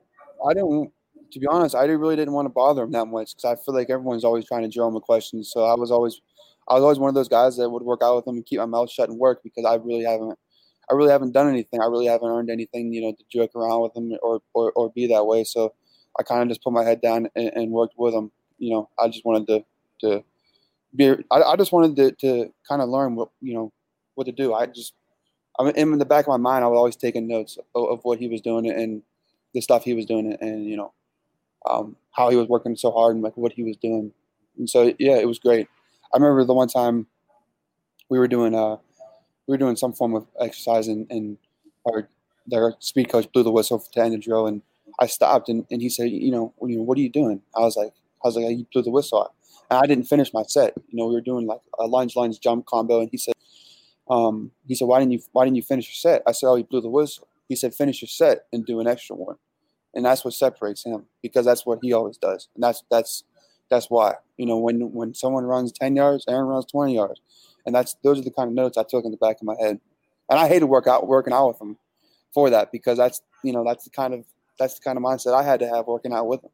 I 0.48 0.54
don't. 0.54 0.92
To 1.32 1.40
be 1.40 1.48
honest, 1.48 1.76
I 1.76 1.86
really 1.86 2.18
didn't 2.18 2.34
want 2.34 2.46
to 2.46 2.50
bother 2.50 2.84
him 2.84 2.92
that 2.92 3.06
much 3.06 3.36
because 3.36 3.46
I 3.46 3.56
feel 3.64 3.74
like 3.74 3.90
everyone's 3.90 4.26
always 4.26 4.46
trying 4.46 4.64
to 4.64 4.68
drill 4.68 4.88
him 4.88 4.94
with 4.94 5.04
questions. 5.04 5.50
So 5.52 5.64
I 5.64 5.76
was 5.76 5.90
always, 5.90 6.20
I 6.68 6.74
was 6.74 6.84
always 6.84 7.00
one 7.00 7.08
of 7.08 7.16
those 7.16 7.30
guys 7.30 7.56
that 7.56 7.70
would 7.70 7.84
work 7.84 8.02
out 8.04 8.18
with 8.18 8.28
him 8.28 8.36
and 8.36 8.46
keep 8.46 8.60
my 8.60 8.66
mouth 8.66 8.92
shut 8.92 9.10
and 9.10 9.18
work 9.18 9.42
because 9.42 9.64
I 9.64 9.76
really 9.76 10.04
haven't, 10.04 10.38
I 10.92 10.94
really 10.94 11.10
haven't 11.10 11.32
done 11.32 11.48
anything. 11.48 11.80
I 11.80 11.86
really 11.86 12.08
haven't 12.08 12.28
earned 12.28 12.50
anything, 12.50 12.92
you 12.92 13.02
know, 13.02 13.14
to 13.14 13.24
joke 13.32 13.56
around 13.56 13.82
with 13.82 13.96
him 13.96 14.12
or 14.22 14.42
or, 14.54 14.74
or 14.74 14.92
be 14.92 15.08
that 15.08 15.26
way. 15.26 15.46
So 15.46 15.74
I 16.20 16.24
kind 16.24 16.42
of 16.42 16.50
just 16.50 16.64
put 16.64 16.74
my 16.74 16.84
head 16.84 17.02
down 17.02 17.30
and, 17.36 17.52
and, 17.56 17.72
worked 17.72 17.96
with 17.98 18.14
him. 18.14 18.30
You 18.58 18.72
know, 18.72 18.90
I 19.00 19.08
just 19.08 19.24
wanted 19.24 19.48
to 19.48 19.66
to 20.02 20.24
be. 20.96 21.12
I, 21.32 21.42
I 21.42 21.56
just 21.56 21.72
wanted 21.72 21.96
to 21.96 22.12
to 22.28 22.54
kind 22.68 22.82
of 22.82 22.90
learn 22.90 23.16
what 23.16 23.30
you 23.40 23.54
know 23.54 23.72
what 24.22 24.28
to 24.28 24.44
do. 24.44 24.54
I 24.54 24.66
just, 24.68 24.94
I 25.60 25.64
mean, 25.64 25.74
in 25.76 25.98
the 25.98 26.06
back 26.06 26.26
of 26.26 26.30
my 26.30 26.38
mind, 26.38 26.64
I 26.64 26.68
was 26.68 26.78
always 26.78 26.96
taking 26.96 27.28
notes 27.28 27.58
of, 27.76 27.90
of 27.90 28.00
what 28.04 28.20
he 28.20 28.28
was 28.28 28.42
doing 28.42 28.70
and 28.70 29.04
the 29.54 29.62
stuff 29.62 29.84
he 29.84 29.94
was 29.94 30.06
doing, 30.06 30.38
and 30.40 30.66
you 30.66 30.78
know, 30.78 30.94
um, 31.70 31.96
how 32.12 32.30
he 32.30 32.38
was 32.38 32.48
working 32.48 32.76
so 32.76 32.92
hard 32.92 33.16
and 33.16 33.24
like 33.24 33.38
what 33.38 33.54
he 33.54 33.64
was 33.64 33.78
doing. 33.78 34.12
And 34.58 34.70
so, 34.70 34.94
yeah, 35.00 35.18
it 35.18 35.28
was 35.28 35.40
great. 35.40 35.68
I 36.14 36.18
remember 36.18 36.44
the 36.44 36.54
one 36.54 36.68
time 36.68 37.08
we 38.10 38.20
were 38.20 38.28
doing 38.28 38.54
uh 38.54 38.78
we 39.48 39.54
were 39.54 39.58
doing 39.58 39.76
some 39.76 39.94
form 39.94 40.16
of 40.16 40.28
exercise 40.40 40.88
and, 40.88 41.08
and 41.10 41.38
our 41.86 42.08
their 42.48 42.76
speed 42.80 43.10
coach 43.10 43.32
blew 43.32 43.44
the 43.44 43.52
whistle 43.52 43.80
to 43.80 44.02
end 44.02 44.14
the 44.14 44.18
drill 44.18 44.48
and 44.48 44.62
I 45.00 45.08
stopped 45.08 45.50
and, 45.50 45.66
and 45.72 45.82
he 45.82 45.90
said, 45.90 46.10
you 46.10 46.32
know, 46.32 46.54
you 46.62 46.78
know, 46.78 46.84
what 46.84 46.98
are 46.98 47.02
you 47.02 47.10
doing? 47.10 47.42
I 47.56 47.62
was 47.62 47.78
like, 47.78 47.94
I 48.24 48.28
was 48.28 48.36
like, 48.36 48.46
he 48.48 48.68
blew 48.72 48.82
the 48.82 48.92
whistle. 48.92 49.34
And 49.70 49.80
I 49.80 49.88
didn't 49.88 50.06
finish 50.06 50.34
my 50.34 50.44
set. 50.44 50.74
You 50.90 50.98
know, 50.98 51.08
we 51.08 51.14
were 51.14 51.22
doing 51.22 51.48
like 51.48 51.62
a 51.80 51.86
lunge, 51.86 52.16
lunge, 52.16 52.40
jump 52.40 52.66
combo, 52.66 53.00
and 53.00 53.10
he 53.10 53.18
said, 53.18 53.34
um, 54.10 54.52
he 54.68 54.76
said, 54.76 54.88
why 54.88 55.00
didn't 55.00 55.14
you, 55.14 55.22
why 55.32 55.46
didn't 55.46 55.58
you 55.58 55.62
finish 55.62 55.88
your 55.88 56.14
set? 56.14 56.24
I 56.28 56.32
said, 56.32 56.48
oh, 56.48 56.56
he 56.56 56.64
blew 56.64 56.82
the 56.82 56.90
whistle. 56.90 57.28
He 57.48 57.56
said, 57.56 57.74
finish 57.74 58.02
your 58.02 58.10
set 58.10 58.46
and 58.52 58.66
do 58.66 58.80
an 58.80 58.88
extra 58.88 59.16
one, 59.16 59.36
and 59.94 60.06
that's 60.06 60.24
what 60.24 60.34
separates 60.34 60.86
him 60.86 61.06
because 61.22 61.46
that's 61.46 61.66
what 61.66 61.80
he 61.82 61.94
always 61.94 62.18
does, 62.18 62.48
and 62.56 62.64
that's 62.64 62.84
that's 62.90 63.24
that's 63.70 63.90
why. 63.90 64.16
You 64.38 64.46
know, 64.46 64.58
when 64.58 64.92
when 64.94 65.14
someone 65.14 65.46
runs 65.46 65.72
ten 65.72 65.96
yards, 65.96 66.26
Aaron 66.28 66.48
runs 66.48 66.66
twenty 66.66 66.96
yards, 66.96 67.20
and 67.66 67.76
that's 67.76 67.96
those 68.04 68.20
are 68.20 68.24
the 68.24 68.32
kind 68.32 68.48
of 68.48 68.54
notes 68.54 68.78
I 68.78 68.84
took 68.84 69.06
in 69.06 69.12
the 69.12 69.18
back 69.18 69.38
of 69.38 69.44
my 69.44 69.56
head, 69.60 69.80
and 70.30 70.40
I 70.40 70.48
hated 70.48 70.66
work 70.66 70.88
out 70.88 71.08
working 71.08 71.34
out 71.34 71.50
with 71.50 71.62
him 71.62 71.78
for 72.34 72.50
that 72.50 72.72
because 72.72 72.98
that's 72.98 73.22
you 73.44 73.52
know 73.52 73.64
that's 73.66 73.84
the 73.84 73.90
kind 73.90 74.14
of 74.14 74.26
that's 74.58 74.76
the 74.76 74.82
kind 74.82 74.98
of 74.98 75.04
mindset 75.04 75.34
I 75.34 75.44
had 75.44 75.60
to 75.60 75.68
have 75.68 75.88
working 75.88 76.14
out 76.14 76.28
with 76.28 76.44
him. 76.44 76.52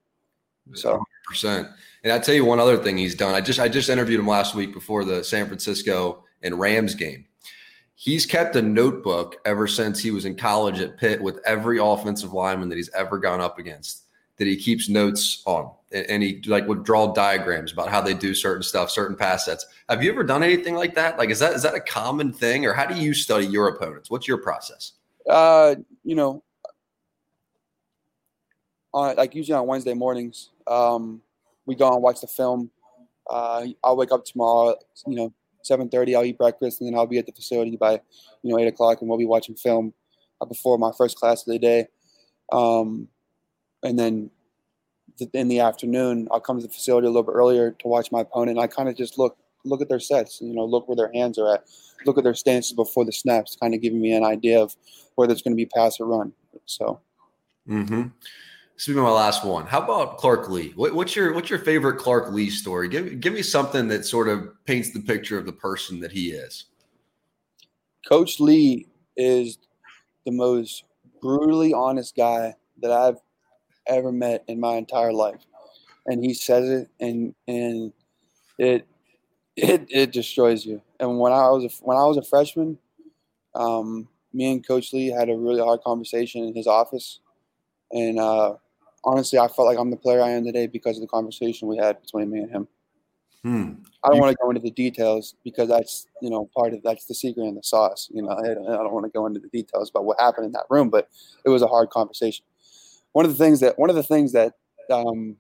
So 0.74 1.04
percent. 1.28 1.68
And 2.04 2.14
I 2.14 2.20
tell 2.20 2.36
you 2.36 2.46
one 2.46 2.60
other 2.60 2.78
thing 2.78 2.98
he's 2.98 3.16
done. 3.16 3.36
I 3.36 3.42
just 3.42 3.60
I 3.60 3.68
just 3.68 3.90
interviewed 3.90 4.20
him 4.20 4.28
last 4.28 4.56
week 4.56 4.74
before 4.74 5.06
the 5.06 5.24
San 5.24 5.48
Francisco 5.48 6.24
and 6.42 6.60
Rams 6.60 6.96
game. 6.96 7.26
He's 8.00 8.28
kept 8.28 8.56
a 8.56 8.62
notebook 8.62 9.38
ever 9.44 9.66
since 9.66 10.00
he 10.00 10.12
was 10.12 10.26
in 10.26 10.36
college 10.36 10.80
at 10.80 10.98
Pitt 10.98 11.20
with 11.20 11.40
every 11.46 11.80
offensive 11.80 12.32
lineman 12.32 12.70
that 12.70 12.76
he's 12.76 12.94
ever 12.94 13.18
gone 13.18 13.42
up 13.42 13.58
against 13.58 14.04
that 14.38 14.46
he 14.46 14.56
keeps 14.56 14.88
notes 14.88 15.42
on. 15.48 15.72
And 15.92 16.22
he 16.22 16.44
like 16.46 16.68
would 16.68 16.84
draw 16.84 17.12
diagrams 17.12 17.72
about 17.72 17.90
how 17.90 18.00
they 18.00 18.14
do 18.14 18.36
certain 18.36 18.62
stuff, 18.62 18.92
certain 18.92 19.16
pass 19.16 19.46
sets. 19.46 19.66
Have 19.90 20.04
you 20.04 20.12
ever 20.12 20.24
done 20.24 20.44
anything 20.44 20.76
like 20.76 20.94
that? 20.94 21.18
Like, 21.18 21.32
is 21.32 21.40
that 21.40 21.54
is 21.54 21.64
that 21.64 21.74
a 21.74 21.80
common 21.80 22.32
thing, 22.32 22.68
or 22.68 22.74
how 22.74 22.86
do 22.86 23.02
you 23.02 23.16
study 23.16 23.48
your 23.48 23.70
opponents? 23.70 24.12
What's 24.12 24.28
your 24.28 24.38
process? 24.38 24.92
Uh, 25.28 25.74
you 26.04 26.14
know, 26.14 26.44
on 28.94 29.16
like 29.16 29.34
usually 29.34 29.56
on 29.56 29.66
Wednesday 29.66 29.96
mornings, 29.96 30.50
um, 30.68 31.20
we 31.66 31.74
go 31.74 31.92
and 31.92 32.04
watch 32.04 32.22
the 32.22 32.28
film. 32.28 32.70
Uh, 33.28 33.66
I'll 33.84 33.98
wake 33.98 34.12
up 34.12 34.24
tomorrow, 34.24 34.76
you 35.08 35.16
know, 35.16 35.34
seven 35.68 35.90
thirty. 35.90 36.16
I'll 36.16 36.26
eat 36.26 36.38
breakfast, 36.38 36.82
and 36.82 36.88
then 36.88 36.98
I'll 36.98 37.08
be 37.08 37.18
at 37.18 37.26
the 37.26 37.32
facility 37.32 37.76
by 37.76 37.94
you 38.44 38.52
know 38.52 38.60
eight 38.60 38.68
o'clock, 38.68 39.02
and 39.02 39.10
we'll 39.10 39.18
be 39.18 39.26
watching 39.26 39.56
film 39.56 39.94
uh, 40.42 40.46
before 40.46 40.78
my 40.78 40.92
first 40.98 41.18
class 41.18 41.46
of 41.46 41.52
the 41.52 41.60
day. 41.60 41.88
Um, 42.52 43.08
and 43.84 43.98
then 44.00 44.32
th- 45.18 45.30
in 45.34 45.48
the 45.48 45.60
afternoon, 45.60 46.28
I'll 46.32 46.40
come 46.40 46.58
to 46.58 46.66
the 46.66 46.74
facility 46.74 47.08
a 47.08 47.10
little 47.10 47.24
bit 47.24 47.36
earlier 47.36 47.72
to 47.72 47.88
watch 47.88 48.12
my 48.12 48.22
opponent. 48.22 48.58
and 48.58 48.60
I 48.60 48.68
kind 48.68 48.90
of 48.90 48.96
just 48.96 49.18
look 49.18 49.38
look 49.66 49.82
at 49.82 49.90
their 49.90 50.00
sets, 50.00 50.40
you 50.42 50.54
know, 50.54 50.66
look 50.66 50.88
where 50.88 50.96
their 50.96 51.12
hands 51.14 51.38
are 51.38 51.56
at, 51.56 51.66
look 52.06 52.18
at 52.18 52.24
their 52.24 52.34
stances 52.34 52.74
before 52.74 53.04
the 53.04 53.12
snaps, 53.12 53.58
kind 53.62 53.74
of 53.74 53.82
giving 53.82 54.00
me 54.00 54.14
an 54.14 54.24
idea 54.24 54.62
of 54.62 54.76
whether 55.16 55.34
it's 55.34 55.42
going 55.42 55.52
to 55.54 55.58
be 55.58 55.66
pass 55.66 56.00
or 56.00 56.08
run. 56.08 56.32
So. 56.66 57.02
Mm-hmm. 57.68 58.04
This 58.78 58.88
will 58.88 58.94
be 58.94 59.02
my 59.02 59.10
last 59.10 59.44
one. 59.44 59.66
How 59.66 59.82
about 59.82 60.20
Clark 60.20 60.50
Lea? 60.50 60.72
What, 60.76 60.94
what's 60.94 61.16
your 61.16 61.34
what's 61.34 61.50
your 61.50 61.58
favorite 61.58 61.98
Clark 61.98 62.32
Lea 62.32 62.52
story? 62.52 62.88
Give 62.88 63.20
give 63.20 63.34
me 63.34 63.42
something 63.42 63.88
that 63.88 64.06
sort 64.06 64.30
of 64.30 64.50
paints 64.66 64.92
the 64.92 65.00
picture 65.00 65.36
of 65.36 65.48
the 65.48 65.52
person 65.52 66.00
that 66.02 66.12
he 66.12 66.30
is. 66.30 66.66
Coach 68.08 68.40
Lea 68.40 68.86
is 69.16 69.58
the 70.26 70.32
most 70.32 70.84
brutally 71.20 71.74
honest 71.74 72.16
guy 72.16 72.54
that 72.84 72.92
I've 72.92 73.18
ever 73.88 74.12
met 74.12 74.44
in 74.48 74.60
my 74.60 74.76
entire 74.76 75.12
life, 75.12 75.42
and 76.06 76.24
he 76.24 76.36
says 76.36 76.70
it, 76.70 76.90
and 77.00 77.34
and 77.48 77.92
it 78.60 78.88
it 79.56 79.88
it 79.90 80.12
destroys 80.12 80.68
you. 80.68 80.84
And 81.00 81.20
when 81.20 81.32
I 81.32 81.50
was 81.50 81.64
a, 81.64 81.84
when 81.84 81.98
I 81.98 82.06
was 82.06 82.18
a 82.18 82.24
freshman, 82.24 82.78
um, 83.56 84.08
me 84.34 84.52
and 84.52 84.68
Coach 84.68 84.94
Lee 84.94 85.08
had 85.08 85.32
a 85.32 85.36
really 85.36 85.62
hard 85.62 85.82
conversation 85.82 86.44
in 86.44 86.54
his 86.54 86.68
office, 86.68 87.22
and 87.92 88.20
uh, 88.20 88.54
honestly, 89.08 89.40
I 89.40 89.48
felt 89.48 89.68
like 89.68 89.80
I'm 89.80 89.90
the 89.90 89.98
player 89.98 90.22
I 90.22 90.32
am 90.32 90.44
today 90.44 90.68
because 90.68 90.98
of 90.98 91.02
the 91.02 91.08
conversation 91.08 91.68
we 91.68 91.78
had 91.78 92.00
between 92.02 92.30
me 92.30 92.40
and 92.40 92.52
him. 92.52 92.68
Hmm. 93.44 93.72
I 94.04 94.10
don't 94.10 94.20
want 94.20 94.32
to 94.32 94.38
go 94.44 94.50
into 94.50 94.62
the 94.62 94.72
details 94.72 95.36
because 95.44 95.70
that's 95.70 96.08
you 96.22 96.30
know 96.30 96.50
part 96.56 96.74
of 96.74 96.84
that's 96.84 97.06
the 97.06 97.14
secret 97.14 97.44
and 97.44 97.58
the 97.58 97.64
sauce. 97.64 98.10
You 98.14 98.22
know, 98.22 98.30
I, 98.30 98.52
I 98.52 98.54
don't 98.54 98.92
want 98.92 99.06
to 99.06 99.12
go 99.12 99.26
into 99.26 99.40
the 99.40 99.48
details 99.48 99.90
about 99.90 100.06
what 100.06 100.20
happened 100.20 100.46
in 100.46 100.52
that 100.52 100.66
room, 100.70 100.90
but 100.90 101.08
it 101.46 101.50
was 101.50 101.62
a 101.62 101.68
hard 101.68 101.90
conversation. 101.90 102.46
One 103.14 103.26
of 103.26 103.32
the 103.32 103.44
things 103.44 103.62
that 103.62 103.80
one 103.80 103.90
of 103.90 103.96
the 103.96 104.04
things 104.04 104.34
that 104.34 104.54
um, 104.92 105.38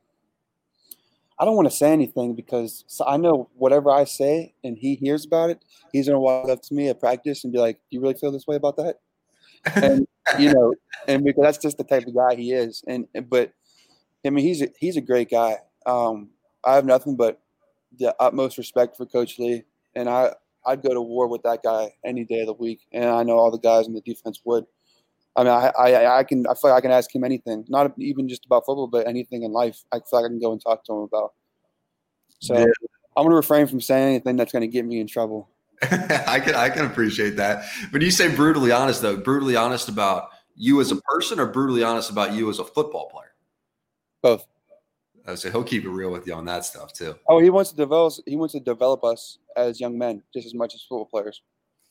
I 1.39 1.45
don't 1.45 1.56
want 1.56 1.69
to 1.69 1.75
say 1.75 1.91
anything 1.91 2.34
because 2.34 2.86
I 3.06 3.17
know 3.17 3.49
whatever 3.56 3.91
I 3.91 4.06
say 4.06 4.53
and 4.63 4.77
he 4.77 4.95
hears 4.95 5.25
about 5.25 5.49
it, 5.49 5.63
he's 5.91 6.08
gonna 6.08 6.19
walk 6.19 6.49
up 6.49 6.62
to 6.63 6.73
me 6.73 6.89
at 6.89 6.99
practice 6.99 7.43
and 7.43 7.51
be 7.51 7.60
like, 7.60 7.75
"Do 7.75 7.97
you 7.97 8.01
really 8.01 8.15
feel 8.15 8.32
this 8.32 8.47
way 8.47 8.56
about 8.56 8.77
that?" 8.77 8.99
And 9.75 10.08
you 10.39 10.53
know, 10.53 10.73
and 11.08 11.23
because 11.23 11.43
that's 11.43 11.58
just 11.58 11.77
the 11.77 11.84
type 11.84 12.06
of 12.08 12.15
guy 12.15 12.36
he 12.36 12.53
is. 12.53 12.84
And 12.88 13.08
but 13.30 13.53
I 14.25 14.30
mean, 14.30 14.45
he's 14.45 14.62
a, 14.62 14.69
he's 14.80 14.97
a 14.97 15.01
great 15.01 15.30
guy. 15.30 15.58
Um, 15.86 16.30
I 16.65 16.75
have 16.75 16.86
nothing 16.86 17.15
but 17.15 17.41
the 17.97 18.15
utmost 18.19 18.58
respect 18.58 18.97
for 18.97 19.06
Coach 19.06 19.39
Lea, 19.39 19.63
and 19.95 20.10
I 20.10 20.34
I'd 20.65 20.82
go 20.82 20.93
to 20.93 21.01
war 21.01 21.27
with 21.27 21.43
that 21.43 21.63
guy 21.63 21.93
any 22.06 22.25
day 22.25 22.41
of 22.41 22.47
the 22.47 22.53
week, 22.53 22.82
and 22.91 23.06
I 23.06 23.23
know 23.23 23.38
all 23.38 23.51
the 23.51 23.58
guys 23.58 23.88
in 23.88 23.93
the 23.93 24.01
defense 24.01 24.41
would. 24.43 24.65
I 25.36 25.43
mean, 25.43 25.53
I, 25.53 25.71
I, 25.77 26.17
I 26.19 26.23
can 26.23 26.45
I 26.47 26.56
feel 26.56 26.71
like 26.71 26.80
I 26.80 26.82
can 26.82 26.91
ask 26.91 27.13
him 27.13 27.23
anything, 27.23 27.63
not 27.69 27.93
even 27.99 28.27
just 28.27 28.45
about 28.45 28.65
football, 28.65 28.88
but 28.88 29.08
anything 29.08 29.43
in 29.43 29.51
life. 29.51 29.84
I 29.91 29.97
feel 29.97 30.21
like 30.21 30.25
I 30.25 30.30
can 30.30 30.39
go 30.39 30.51
and 30.51 30.62
talk 30.62 30.84
to 30.86 30.93
him 30.93 30.99
about. 30.99 31.34
So 32.39 32.58
yeah. 32.58 32.65
I'm 33.15 33.23
going 33.23 33.32
to 33.32 33.36
refrain 33.36 33.67
from 33.67 33.82
saying 33.82 34.10
anything 34.10 34.36
that's 34.36 34.51
going 34.51 34.62
to 34.62 34.67
get 34.67 34.86
me 34.86 34.99
in 34.99 35.08
trouble. 35.08 35.49
I 36.28 36.40
can 36.40 36.56
I 36.56 36.70
can 36.70 36.86
appreciate 36.86 37.36
that. 37.38 37.66
But 37.92 38.02
you 38.02 38.12
say 38.12 38.34
brutally 38.34 38.72
honest 38.72 39.02
though, 39.02 39.18
brutally 39.18 39.56
honest 39.56 39.90
about 39.90 40.30
you 40.56 40.82
as 40.82 40.92
a 40.92 40.96
person, 40.96 41.40
or 41.40 41.46
brutally 41.46 41.84
honest 41.84 42.10
about 42.10 42.34
you 42.34 42.50
as 42.50 42.60
a 42.60 42.63
football 42.63 43.10
player. 43.10 43.34
Both. 44.22 44.48
I 45.28 45.36
say 45.36 45.52
he'll 45.52 45.63
keep 45.63 45.84
it 45.84 45.90
real 45.90 46.10
with 46.10 46.26
you 46.26 46.34
on 46.34 46.46
that 46.46 46.66
stuff 46.66 46.94
too. 46.94 47.16
Oh, 47.28 47.40
he 47.40 47.50
wants 47.50 47.70
to 47.72 47.76
develop. 47.76 48.13
He 48.26 48.36
wants 48.36 48.54
to 48.54 48.60
develop 48.60 49.04
us 49.04 49.38
as 49.56 49.80
young 49.80 49.98
men 49.98 50.24
just 50.34 50.48
as 50.48 50.54
much 50.54 50.74
as 50.74 50.82
football 50.82 51.06
players, 51.06 51.42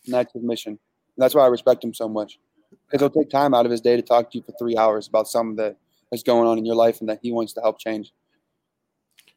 and 0.04 0.14
that's 0.14 0.32
his 0.32 0.42
mission. 0.42 0.72
And 0.72 1.22
that's 1.22 1.34
why 1.34 1.44
I 1.44 1.48
respect 1.48 1.84
him 1.84 1.94
so 1.94 2.08
much 2.08 2.38
because 2.86 3.00
he'll 3.00 3.10
take 3.10 3.30
time 3.30 3.54
out 3.54 3.66
of 3.66 3.70
his 3.70 3.80
day 3.80 3.96
to 3.96 4.02
talk 4.02 4.30
to 4.30 4.38
you 4.38 4.44
for 4.44 4.52
three 4.58 4.76
hours 4.76 5.06
about 5.06 5.28
something 5.28 5.56
that 5.56 5.76
is 6.12 6.22
going 6.22 6.46
on 6.48 6.58
in 6.58 6.64
your 6.64 6.74
life 6.74 7.00
and 7.00 7.08
that 7.08 7.20
he 7.22 7.32
wants 7.32 7.52
to 7.54 7.60
help 7.60 7.78
change. 7.78 8.12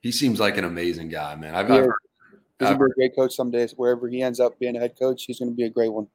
He 0.01 0.11
seems 0.11 0.39
like 0.39 0.57
an 0.57 0.63
amazing 0.63 1.09
guy, 1.09 1.35
man. 1.35 1.55
I've, 1.55 1.69
I've 1.69 1.85
heard, 1.85 1.93
he's 2.59 2.69
gonna 2.69 2.79
be 2.79 2.91
a 2.91 2.93
great 2.95 3.15
coach 3.15 3.35
someday. 3.35 3.67
Wherever 3.75 4.07
he 4.07 4.21
ends 4.21 4.39
up 4.39 4.59
being 4.59 4.75
a 4.75 4.79
head 4.79 4.97
coach, 4.97 5.23
he's 5.25 5.39
going 5.39 5.51
to 5.51 5.55
be 5.55 5.63
a 5.63 5.69
great 5.69 5.91
one. 5.91 6.07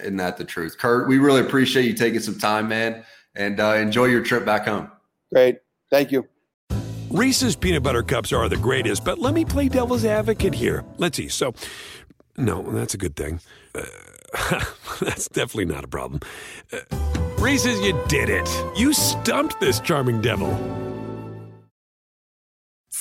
Isn't 0.00 0.16
that 0.16 0.36
the 0.36 0.44
truth, 0.44 0.78
Kurt? 0.78 1.08
We 1.08 1.18
really 1.18 1.40
appreciate 1.40 1.84
you 1.84 1.92
taking 1.92 2.20
some 2.20 2.38
time, 2.38 2.68
man, 2.68 3.04
and 3.34 3.60
uh, 3.60 3.74
enjoy 3.74 4.06
your 4.06 4.22
trip 4.22 4.44
back 4.44 4.66
home. 4.66 4.90
Great, 5.32 5.58
thank 5.90 6.10
you. 6.10 6.26
Reese's 7.10 7.54
peanut 7.54 7.82
butter 7.82 8.02
cups 8.02 8.32
are 8.32 8.48
the 8.48 8.56
greatest, 8.56 9.04
but 9.04 9.18
let 9.18 9.34
me 9.34 9.44
play 9.44 9.68
devil's 9.68 10.04
advocate 10.04 10.54
here. 10.54 10.84
Let's 10.96 11.16
see. 11.16 11.28
So, 11.28 11.54
no, 12.36 12.62
that's 12.62 12.94
a 12.94 12.98
good 12.98 13.14
thing. 13.14 13.40
Uh, 13.74 13.82
That's 15.00 15.28
definitely 15.28 15.66
not 15.66 15.84
a 15.84 15.88
problem. 15.88 16.20
Uh, 16.72 16.78
Reese's, 17.38 17.80
you 17.80 17.98
did 18.08 18.28
it. 18.28 18.48
You 18.76 18.92
stumped 18.92 19.60
this 19.60 19.80
charming 19.80 20.20
devil. 20.20 20.50